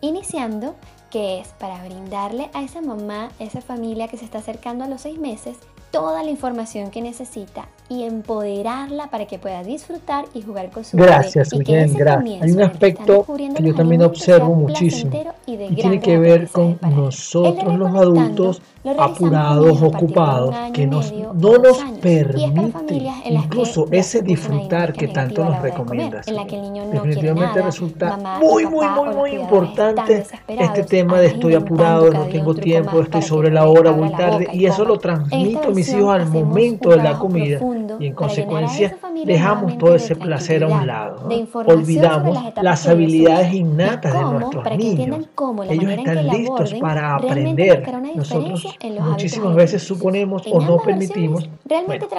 Iniciando, 0.00 0.76
que 1.10 1.40
es 1.40 1.48
para 1.48 1.84
brindarle 1.84 2.50
a 2.54 2.62
esa 2.62 2.80
mamá, 2.80 3.30
esa 3.40 3.60
familia 3.60 4.06
que 4.06 4.16
se 4.16 4.24
está 4.24 4.38
acercando 4.38 4.84
a 4.84 4.86
los 4.86 5.00
seis 5.00 5.18
meses, 5.18 5.56
toda 5.90 6.22
la 6.22 6.30
información 6.30 6.92
que 6.92 7.02
necesita 7.02 7.68
y 7.90 8.04
empoderarla 8.04 9.10
para 9.10 9.26
que 9.26 9.40
pueda 9.40 9.64
disfrutar 9.64 10.24
y 10.32 10.42
jugar 10.42 10.70
con 10.70 10.84
su 10.84 10.96
gracias, 10.96 11.50
bebé. 11.50 11.88
gracias. 11.88 12.42
Hay 12.42 12.52
un 12.52 12.62
aspecto 12.62 13.26
que 13.56 13.62
yo 13.64 13.74
también 13.74 14.02
observo 14.02 14.54
muchísimo 14.54 15.10
y, 15.44 15.56
tiene 15.74 15.98
que 15.98 16.16
ver 16.16 16.48
con 16.48 16.78
nosotros 16.82 17.76
los 17.76 17.92
adultos 17.92 18.62
apurados, 18.96 19.82
ocupados, 19.82 20.54
que 20.72 20.86
nos, 20.86 21.12
no 21.12 21.58
nos 21.58 21.78
permite 22.00 23.10
incluso 23.28 23.86
ese 23.90 24.22
disfrutar 24.22 24.92
que 24.92 25.08
tanto 25.08 25.44
nos 25.44 25.60
recomiendas. 25.60 26.26
Definitivamente 26.26 27.60
resulta 27.60 28.16
muy, 28.40 28.66
muy, 28.66 28.86
muy, 28.86 29.14
muy 29.14 29.30
importante 29.32 30.26
este 30.46 30.84
tema 30.84 31.18
de 31.18 31.26
estoy 31.26 31.56
apurado, 31.56 32.12
no 32.12 32.26
tengo 32.26 32.54
tiempo, 32.54 33.00
estoy 33.00 33.22
sobre 33.22 33.50
la 33.50 33.66
hora, 33.66 33.90
voy 33.90 34.10
tarde, 34.12 34.46
y 34.52 34.66
eso 34.66 34.84
lo 34.84 34.96
transmito 34.96 35.64
a 35.64 35.70
mis 35.70 35.88
hijos 35.92 36.14
al 36.14 36.28
momento 36.28 36.90
de 36.90 36.96
la 36.98 37.18
comida 37.18 37.58
y 37.98 38.06
en 38.06 38.14
consecuencia 38.14 38.96
dejamos 39.24 39.78
todo 39.78 39.94
ese 39.94 40.16
placer 40.16 40.64
a 40.64 40.68
un 40.68 40.86
lado. 40.86 41.28
Olvidamos 41.66 42.38
las 42.62 42.86
habilidades 42.86 43.52
innatas 43.52 44.12
de 44.12 44.20
nuestros 44.20 44.76
niños. 44.76 45.28
Ellos 45.68 45.90
están 45.92 46.26
listos 46.26 46.74
para 46.74 47.16
aprender. 47.16 47.84
Nosotros 48.14 48.78
muchísimas 49.00 49.54
veces 49.54 49.82
suponemos 49.82 50.42
o 50.50 50.60
no 50.60 50.78
permitimos 50.78 51.48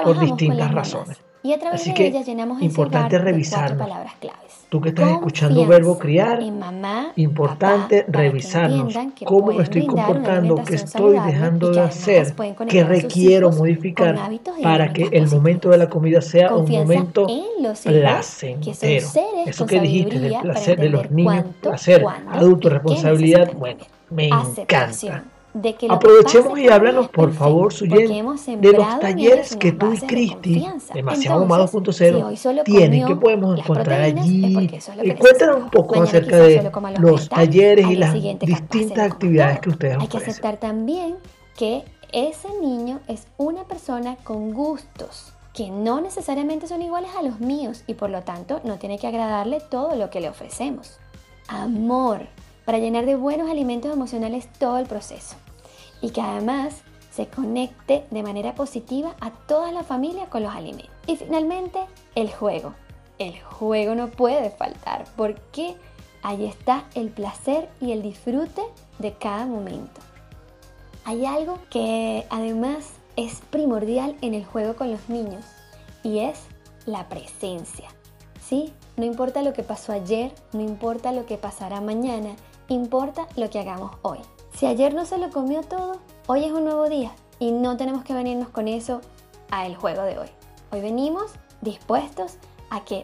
por 0.03 0.19
distintas 0.19 0.71
razones. 0.71 1.21
Y 1.43 1.53
a 1.53 1.59
través 1.59 1.81
Así 1.81 1.93
de 1.93 2.07
ella 2.07 2.21
llenamos 2.21 2.61
importante 2.61 3.17
palabras 3.19 4.13
claves. 4.19 4.61
Tú 4.69 4.79
que 4.79 4.89
estás 4.89 5.11
escuchando 5.11 5.65
Verbo 5.65 5.97
Criar, 5.97 6.39
importante 7.17 8.05
revisarnos 8.07 8.95
cómo 9.25 9.47
me 9.47 9.63
estoy 9.63 9.85
comportando, 9.85 10.55
qué 10.63 10.75
estoy 10.75 11.19
dejando 11.19 11.71
de 11.71 11.81
hacer, 11.81 12.33
qué 12.69 12.83
requiero 12.83 13.51
modificar 13.51 14.17
para 14.63 14.93
que 14.93 15.09
el 15.11 15.27
momento 15.27 15.69
de 15.71 15.77
la 15.77 15.89
comida 15.89 16.21
sea 16.21 16.55
un 16.55 16.69
momento 16.71 17.27
placentero. 17.83 19.09
Eso 19.45 19.65
que 19.65 19.81
dijiste 19.81 20.19
del 20.19 20.39
placer 20.41 20.79
de 20.79 20.89
los 20.89 21.11
niños, 21.11 21.45
placer, 21.59 22.05
adulto, 22.29 22.69
responsabilidad, 22.69 23.51
bueno, 23.53 23.81
me 24.09 24.27
encanta. 24.27 25.25
Aprovechemos 25.89 26.57
y 26.59 26.69
háblanos, 26.69 27.09
por 27.09 27.33
favor, 27.33 27.73
Suyen, 27.73 28.25
de 28.61 28.71
los 28.71 28.99
talleres 28.99 29.55
que 29.57 29.73
tú 29.73 29.93
y 29.93 29.99
Cristi, 29.99 30.65
demasiado 30.93 31.43
humano.0, 31.43 32.63
tienen, 32.63 33.05
que 33.05 33.15
podemos 33.15 33.59
encontrar 33.59 34.01
allí. 34.01 34.69
Cuéntanos 35.19 35.63
un 35.63 35.69
poco 35.69 36.01
acerca 36.01 36.37
de 36.37 36.71
los 36.99 37.27
talleres 37.27 37.89
y 37.89 37.95
las 37.95 38.13
distintas 38.13 39.11
actividades 39.11 39.59
que 39.59 39.69
ustedes 39.69 39.97
ofrecen. 39.97 40.19
Hay 40.19 40.23
que 40.23 40.29
aceptar 40.29 40.57
también 40.57 41.15
que 41.57 41.83
ese 42.13 42.47
niño 42.61 42.99
es 43.07 43.27
una 43.37 43.65
persona 43.65 44.15
con 44.23 44.53
gustos 44.53 45.33
que 45.53 45.69
no 45.69 45.99
necesariamente 45.99 46.67
son 46.67 46.81
iguales 46.81 47.11
a 47.17 47.21
los 47.21 47.39
míos 47.39 47.83
y 47.87 47.95
por 47.95 48.09
lo 48.09 48.21
tanto 48.21 48.61
no 48.63 48.77
tiene 48.77 48.97
que 48.97 49.07
agradarle 49.07 49.59
todo 49.59 49.95
lo 49.95 50.09
que 50.09 50.21
le 50.21 50.29
ofrecemos. 50.29 50.99
Amor, 51.47 52.27
para 52.71 52.79
llenar 52.79 53.05
de 53.05 53.17
buenos 53.17 53.49
alimentos 53.49 53.91
emocionales 53.91 54.47
todo 54.57 54.77
el 54.77 54.85
proceso 54.85 55.35
y 55.99 56.11
que 56.11 56.21
además 56.21 56.83
se 57.11 57.27
conecte 57.27 58.05
de 58.11 58.23
manera 58.23 58.55
positiva 58.55 59.13
a 59.19 59.31
toda 59.31 59.73
la 59.73 59.83
familia 59.83 60.27
con 60.27 60.43
los 60.43 60.55
alimentos. 60.55 60.95
Y 61.05 61.17
finalmente, 61.17 61.79
el 62.15 62.31
juego. 62.31 62.73
El 63.19 63.37
juego 63.41 63.93
no 63.93 64.07
puede 64.09 64.51
faltar 64.51 65.03
porque 65.17 65.75
ahí 66.23 66.45
está 66.45 66.85
el 66.95 67.09
placer 67.09 67.67
y 67.81 67.91
el 67.91 68.01
disfrute 68.01 68.61
de 68.99 69.11
cada 69.15 69.45
momento. 69.45 69.99
Hay 71.03 71.25
algo 71.25 71.59
que 71.69 72.25
además 72.29 72.93
es 73.17 73.41
primordial 73.49 74.15
en 74.21 74.33
el 74.33 74.45
juego 74.45 74.77
con 74.77 74.91
los 74.91 75.09
niños 75.09 75.43
y 76.03 76.19
es 76.19 76.39
la 76.85 77.09
presencia. 77.09 77.89
¿Sí? 78.41 78.71
No 78.95 79.03
importa 79.03 79.41
lo 79.41 79.51
que 79.51 79.63
pasó 79.63 79.91
ayer, 79.91 80.33
no 80.53 80.61
importa 80.61 81.11
lo 81.11 81.25
que 81.25 81.37
pasará 81.37 81.81
mañana, 81.81 82.33
importa 82.73 83.27
lo 83.35 83.49
que 83.49 83.59
hagamos 83.59 83.91
hoy. 84.01 84.19
Si 84.53 84.65
ayer 84.65 84.93
no 84.93 85.05
se 85.05 85.17
lo 85.17 85.29
comió 85.29 85.61
todo, 85.61 85.97
hoy 86.27 86.45
es 86.45 86.51
un 86.51 86.65
nuevo 86.65 86.89
día 86.89 87.11
y 87.39 87.51
no 87.51 87.77
tenemos 87.77 88.03
que 88.03 88.13
venirnos 88.13 88.49
con 88.49 88.67
eso 88.67 89.01
a 89.49 89.65
el 89.65 89.75
juego 89.75 90.03
de 90.03 90.19
hoy. 90.19 90.27
Hoy 90.71 90.81
venimos 90.81 91.31
dispuestos 91.61 92.37
a 92.69 92.83
que 92.85 93.03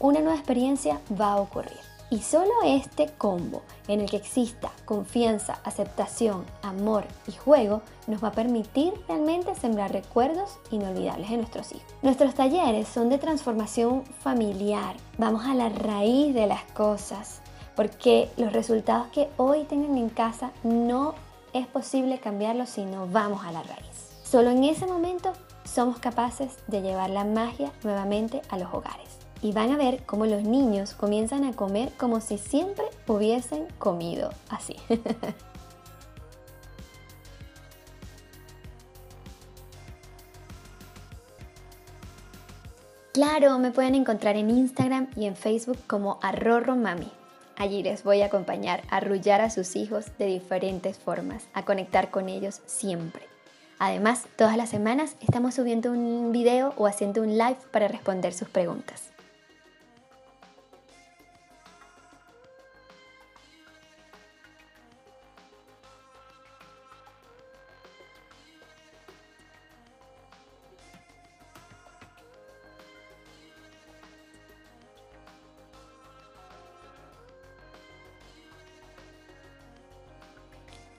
una 0.00 0.20
nueva 0.20 0.36
experiencia 0.36 1.00
va 1.20 1.32
a 1.32 1.40
ocurrir. 1.40 1.78
Y 2.10 2.20
solo 2.20 2.52
este 2.64 3.08
combo 3.18 3.62
en 3.86 4.00
el 4.00 4.08
que 4.08 4.16
exista 4.16 4.70
confianza, 4.86 5.60
aceptación, 5.64 6.44
amor 6.62 7.04
y 7.26 7.32
juego 7.32 7.82
nos 8.06 8.24
va 8.24 8.28
a 8.28 8.32
permitir 8.32 8.94
realmente 9.06 9.54
sembrar 9.54 9.92
recuerdos 9.92 10.58
inolvidables 10.70 11.30
en 11.30 11.38
nuestros 11.38 11.72
hijos. 11.72 11.84
Nuestros 12.00 12.34
talleres 12.34 12.88
son 12.88 13.10
de 13.10 13.18
transformación 13.18 14.04
familiar. 14.22 14.96
Vamos 15.18 15.44
a 15.44 15.54
la 15.54 15.68
raíz 15.68 16.32
de 16.34 16.46
las 16.46 16.62
cosas 16.72 17.42
porque 17.78 18.28
los 18.36 18.52
resultados 18.52 19.06
que 19.12 19.28
hoy 19.36 19.62
tengan 19.62 19.96
en 19.96 20.08
casa 20.08 20.50
no 20.64 21.14
es 21.52 21.68
posible 21.68 22.18
cambiarlos 22.18 22.70
si 22.70 22.84
no 22.84 23.06
vamos 23.06 23.44
a 23.44 23.52
la 23.52 23.62
raíz. 23.62 24.16
Solo 24.24 24.50
en 24.50 24.64
ese 24.64 24.84
momento 24.84 25.32
somos 25.62 26.00
capaces 26.00 26.56
de 26.66 26.82
llevar 26.82 27.08
la 27.10 27.22
magia 27.22 27.70
nuevamente 27.84 28.42
a 28.48 28.58
los 28.58 28.74
hogares 28.74 29.18
y 29.42 29.52
van 29.52 29.70
a 29.70 29.76
ver 29.76 30.02
cómo 30.06 30.26
los 30.26 30.42
niños 30.42 30.94
comienzan 30.94 31.44
a 31.44 31.52
comer 31.52 31.92
como 31.96 32.20
si 32.20 32.36
siempre 32.36 32.84
hubiesen 33.06 33.68
comido 33.78 34.30
así. 34.50 34.74
Claro, 43.12 43.58
me 43.58 43.72
pueden 43.72 43.96
encontrar 43.96 44.36
en 44.36 44.48
Instagram 44.48 45.08
y 45.16 45.26
en 45.26 45.34
Facebook 45.34 45.78
como 45.88 46.20
Arrorro 46.22 46.76
Mami. 46.76 47.10
Allí 47.58 47.82
les 47.82 48.04
voy 48.04 48.22
a 48.22 48.26
acompañar 48.26 48.82
a 48.88 48.98
arrullar 48.98 49.40
a 49.40 49.50
sus 49.50 49.74
hijos 49.74 50.16
de 50.16 50.26
diferentes 50.26 50.96
formas, 50.96 51.48
a 51.54 51.64
conectar 51.64 52.08
con 52.08 52.28
ellos 52.28 52.62
siempre. 52.66 53.26
Además, 53.80 54.26
todas 54.36 54.56
las 54.56 54.68
semanas 54.68 55.16
estamos 55.20 55.56
subiendo 55.56 55.90
un 55.90 56.30
video 56.30 56.72
o 56.76 56.86
haciendo 56.86 57.20
un 57.20 57.36
live 57.36 57.58
para 57.72 57.88
responder 57.88 58.32
sus 58.32 58.48
preguntas. 58.48 59.07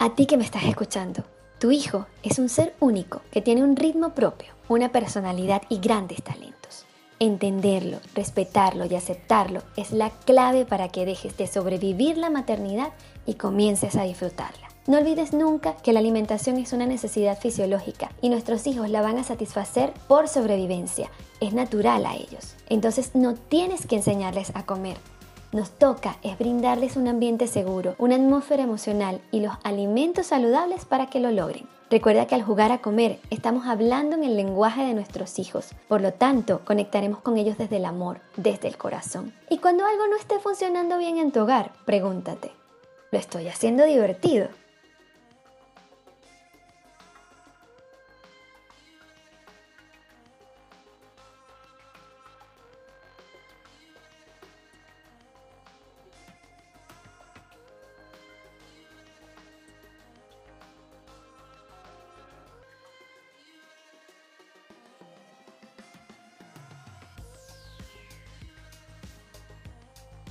A 0.02 0.16
ti 0.16 0.28
que 0.28 0.38
me 0.38 0.46
estás 0.46 0.64
escuchando, 0.64 1.26
tu 1.60 1.72
hijo 1.72 2.08
es 2.24 2.40
un 2.40 2.48
ser 2.48 2.74
único 2.80 3.20
que 3.32 3.42
tiene 3.42 3.66
un 3.66 3.76
ritmo 3.76 4.16
propio, 4.16 4.54
una 4.70 4.94
personalidad 4.94 5.64
y 5.68 5.80
grandes 5.80 6.24
talentos. 6.24 6.86
Entenderlo, 7.20 7.98
respetarlo 8.16 8.86
y 8.86 8.96
aceptarlo 8.96 9.62
es 9.76 9.92
la 9.92 10.10
clave 10.10 10.64
para 10.64 10.88
que 10.88 11.06
dejes 11.06 11.36
de 11.36 11.48
sobrevivir 11.48 12.18
la 12.18 12.30
maternidad 12.30 12.94
y 13.26 13.34
comiences 13.34 13.98
a 13.98 14.04
disfrutarla. 14.04 14.70
No 14.88 15.00
olvides 15.00 15.34
nunca 15.34 15.76
que 15.76 15.92
la 15.92 16.00
alimentación 16.00 16.56
es 16.60 16.72
una 16.72 16.86
necesidad 16.86 17.38
fisiológica 17.38 18.10
y 18.22 18.30
nuestros 18.30 18.68
hijos 18.68 18.90
la 18.90 19.02
van 19.02 19.18
a 19.18 19.26
satisfacer 19.26 19.92
por 20.08 20.30
sobrevivencia. 20.30 21.10
Es 21.42 21.52
natural 21.52 22.06
a 22.06 22.16
ellos. 22.16 22.56
Entonces 22.70 23.16
no 23.16 23.34
tienes 23.34 23.86
que 23.86 23.98
enseñarles 23.98 24.54
a 24.56 24.66
comer, 24.66 24.96
nos 25.52 25.72
toca 25.72 26.18
es 26.22 26.38
brindarles 26.38 26.96
un 26.96 27.08
ambiente 27.08 27.48
seguro, 27.48 27.96
una 27.98 28.16
atmósfera 28.16 28.64
emocional 28.64 29.22
y 29.32 29.40
los 29.40 29.54
alimentos 29.64 30.28
saludables 30.28 30.86
para 30.86 31.08
que 31.08 31.20
lo 31.20 31.32
logren. 31.32 31.68
Recuerda 31.90 32.28
que 32.28 32.36
al 32.36 32.44
jugar 32.44 32.72
a 32.72 32.80
comer 32.80 33.20
estamos 33.32 33.66
hablando 33.66 34.16
en 34.16 34.24
el 34.24 34.36
lenguaje 34.36 34.84
de 34.84 34.94
nuestros 34.94 35.40
hijos, 35.40 35.70
por 35.88 36.02
lo 36.02 36.14
tanto 36.14 36.62
conectaremos 36.64 37.22
con 37.22 37.38
ellos 37.38 37.58
desde 37.58 37.78
el 37.78 37.86
amor, 37.86 38.22
desde 38.38 38.68
el 38.68 38.78
corazón. 38.78 39.34
Y 39.50 39.58
cuando 39.58 39.86
algo 39.86 40.08
no 40.08 40.16
esté 40.16 40.38
funcionando 40.38 41.00
bien 41.00 41.18
en 41.18 41.32
tu 41.32 41.40
hogar, 41.40 41.72
pregúntate, 41.86 42.52
¿lo 43.12 43.18
estoy 43.18 43.48
haciendo 43.48 43.86
divertido? 43.86 44.50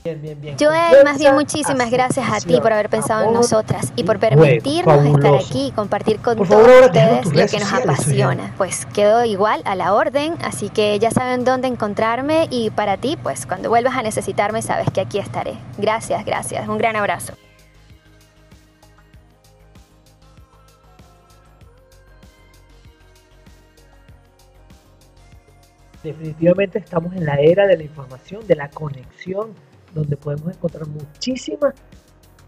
Joel, 0.05 1.05
más 1.05 1.19
bien 1.19 1.35
muchísimas 1.35 1.91
gracias 1.91 2.27
a 2.31 2.41
ti 2.41 2.61
por 2.61 2.73
haber 2.73 2.89
pensado 2.89 3.29
en 3.29 3.35
nosotras 3.35 3.93
y 3.97 4.05
por 4.05 4.19
permitirnos 4.19 5.05
estar 5.05 5.35
aquí 5.35 5.67
y 5.67 5.71
compartir 5.73 6.21
con 6.21 6.37
todos 6.37 6.87
ustedes 6.87 7.27
lo 7.27 7.47
que 7.47 7.59
nos 7.59 7.73
apasiona. 7.73 8.55
Pues 8.57 8.87
quedo 8.87 9.25
igual 9.25 9.63
a 9.65 9.75
la 9.75 9.95
orden, 9.95 10.37
así 10.43 10.69
que 10.71 10.99
ya 10.99 11.11
saben 11.11 11.45
dónde 11.45 11.69
encontrarme 11.69 12.49
y 12.51 12.71
para 12.71 12.97
ti, 12.97 13.19
pues 13.23 13.47
cuando 13.47 13.69
vuelvas 13.69 13.97
a 13.97 14.03
necesitarme 14.03 14.63
sabes 14.63 14.91
que 14.91 15.01
aquí 15.01 15.19
estaré. 15.19 15.55
Gracias, 15.77 16.25
gracias. 16.25 16.69
Un 16.69 16.79
gran 16.79 16.97
abrazo. 16.97 17.35
Definitivamente 26.03 26.79
estamos 26.79 27.13
en 27.15 27.27
la 27.27 27.35
era 27.35 27.67
de 27.67 27.77
la 27.77 27.83
información, 27.83 28.47
de 28.47 28.55
la 28.55 28.71
conexión 28.71 29.53
donde 29.95 30.17
podemos 30.17 30.55
encontrar 30.55 30.87
muchísimas 30.87 31.75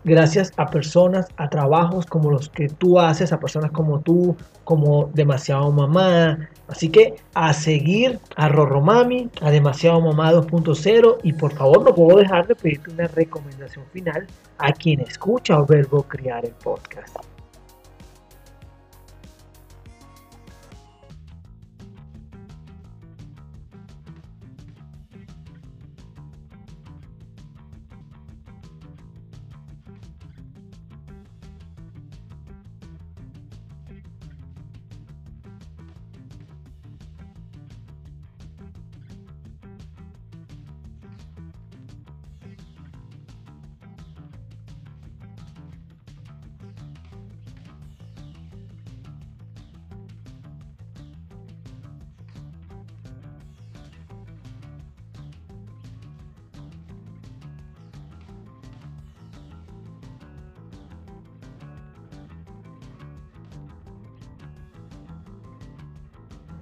gracias 0.05 0.53
a 0.57 0.67
personas, 0.67 1.29
a 1.37 1.49
trabajos 1.49 2.07
como 2.07 2.31
los 2.31 2.49
que 2.49 2.69
tú 2.69 2.99
haces, 2.99 3.33
a 3.33 3.41
personas 3.41 3.71
como 3.71 4.01
tú, 4.01 4.37
como 4.65 5.11
Demasiado 5.15 5.71
Mamá. 5.71 6.49
Así 6.69 6.89
que 6.89 7.17
a 7.35 7.53
seguir 7.53 8.19
a 8.37 8.49
Rorromami, 8.49 9.29
a 9.43 9.51
Demasiado 9.51 10.01
Mamá 10.01 10.33
2.0 10.33 11.19
y 11.23 11.33
por 11.33 11.53
favor 11.53 11.85
no 11.85 11.95
puedo 11.95 12.19
dejar 12.19 12.47
de 12.47 12.55
pedirte 12.55 12.91
una 12.91 13.09
recomendación 13.09 13.85
final 13.93 14.27
a 14.59 14.73
quien 14.73 15.01
escucha 15.01 15.59
o 15.61 15.67
verbo 15.67 16.03
criar 16.05 16.45
el 16.45 16.53
podcast. 16.53 17.17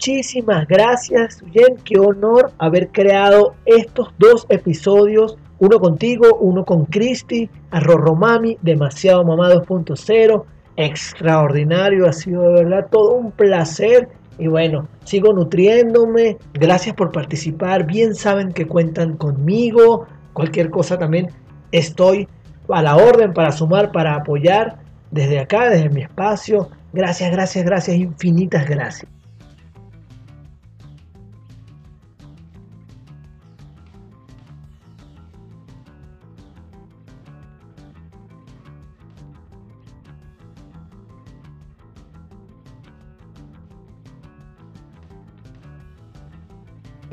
Muchísimas 0.09 0.67
gracias, 0.67 1.45
Jen. 1.53 1.77
Qué 1.85 2.01
honor 2.01 2.51
haber 2.57 2.89
creado 2.89 3.55
estos 3.67 4.09
dos 4.19 4.47
episodios, 4.49 5.37
uno 5.59 5.79
contigo, 5.79 6.39
uno 6.41 6.65
con 6.65 6.87
Cristi, 6.87 7.51
Arrorromami, 7.71 8.57
Demasiado 8.63 9.23
Mamá 9.23 9.51
2.0. 9.51 10.45
Extraordinario, 10.77 12.09
ha 12.09 12.15
sido 12.15 12.43
de 12.45 12.65
verdad 12.65 12.87
todo 12.91 13.17
un 13.17 13.33
placer. 13.33 14.09
Y 14.39 14.47
bueno, 14.47 14.89
sigo 15.05 15.35
nutriéndome. 15.35 16.39
Gracias 16.55 16.95
por 16.95 17.13
participar. 17.13 17.85
Bien 17.85 18.15
saben 18.15 18.53
que 18.53 18.67
cuentan 18.67 19.15
conmigo. 19.19 20.07
Cualquier 20.33 20.71
cosa 20.71 20.99
también 20.99 21.29
estoy 21.71 22.27
a 22.71 22.81
la 22.81 22.97
orden 22.97 23.35
para 23.35 23.53
sumar, 23.53 23.93
para 23.93 24.15
apoyar 24.15 24.79
desde 25.11 25.39
acá, 25.39 25.69
desde 25.69 25.91
mi 25.91 26.01
espacio. 26.01 26.71
Gracias, 26.95 27.31
gracias, 27.31 27.63
gracias, 27.67 27.97
infinitas 27.99 28.67
gracias. 28.67 29.18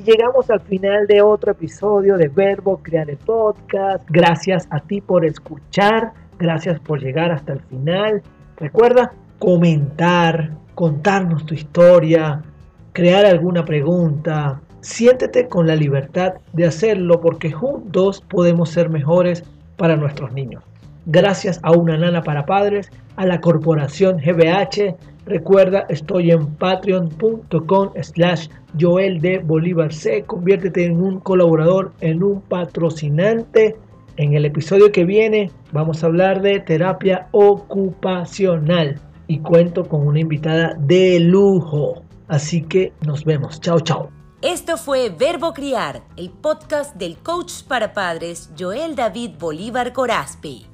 Llegamos 0.06 0.50
al 0.52 0.62
final 0.62 1.08
de 1.08 1.22
otro 1.22 1.52
episodio 1.52 2.16
de 2.16 2.28
Verbo 2.28 2.80
Crear 2.84 3.10
el 3.10 3.18
Podcast. 3.18 4.08
Gracias 4.08 4.68
a 4.70 4.80
ti 4.80 5.02
por 5.02 5.26
escuchar, 5.26 6.14
gracias 6.38 6.80
por 6.80 7.02
llegar 7.02 7.32
hasta 7.32 7.54
el 7.54 7.62
final. 7.62 8.22
Recuerda 8.58 9.14
comentar, 9.40 10.52
contarnos 10.76 11.46
tu 11.48 11.56
historia, 11.56 12.44
crear 12.94 13.26
alguna 13.26 13.66
pregunta. 13.66 14.62
Siéntete 14.82 15.48
con 15.48 15.66
la 15.66 15.76
libertad 15.76 16.36
de 16.54 16.68
hacerlo 16.68 17.20
porque 17.20 17.52
juntos 17.52 18.22
podemos 18.22 18.70
ser 18.70 18.90
mejores 18.90 19.44
para 19.76 19.96
nuestros 19.96 20.32
niños. 20.34 20.64
Gracias 21.08 21.60
a 21.64 21.72
una 21.72 21.98
nana 21.98 22.22
para 22.22 22.46
padres, 22.46 22.92
a 23.16 23.26
la 23.26 23.42
corporación 23.42 24.18
GBH, 24.18 24.96
Recuerda, 25.26 25.86
estoy 25.90 26.32
en 26.32 26.46
patreon.com 26.56 27.90
slash 28.02 28.48
Joel 28.80 29.20
de 29.22 29.40
Bolívar 29.40 29.92
C. 29.92 30.24
Conviértete 30.24 30.86
en 30.86 31.02
un 31.02 31.20
colaborador, 31.20 31.94
en 32.02 32.24
un 32.24 32.42
patrocinante. 32.42 33.76
En 34.18 34.34
el 34.34 34.46
episodio 34.46 34.92
que 34.92 35.04
viene 35.04 35.52
vamos 35.72 36.04
a 36.04 36.08
hablar 36.08 36.42
de 36.42 36.60
terapia 36.60 37.28
ocupacional 37.32 39.02
y 39.28 39.40
cuento 39.40 39.86
con 39.88 40.06
una 40.06 40.20
invitada 40.20 40.76
de 40.80 41.20
lujo. 41.20 42.04
Así 42.28 42.62
que 42.62 42.94
nos 43.06 43.26
vemos. 43.26 43.60
Chao, 43.60 43.80
chao. 43.80 44.10
Esto 44.42 44.78
fue 44.78 45.10
Verbo 45.10 45.54
Criar, 45.54 46.04
el 46.18 46.30
podcast 46.30 46.96
del 46.96 47.18
coach 47.18 47.64
para 47.68 47.94
padres 47.94 48.52
Joel 48.58 48.96
David 48.96 49.32
Bolívar 49.40 49.92
Corazpi. 49.92 50.68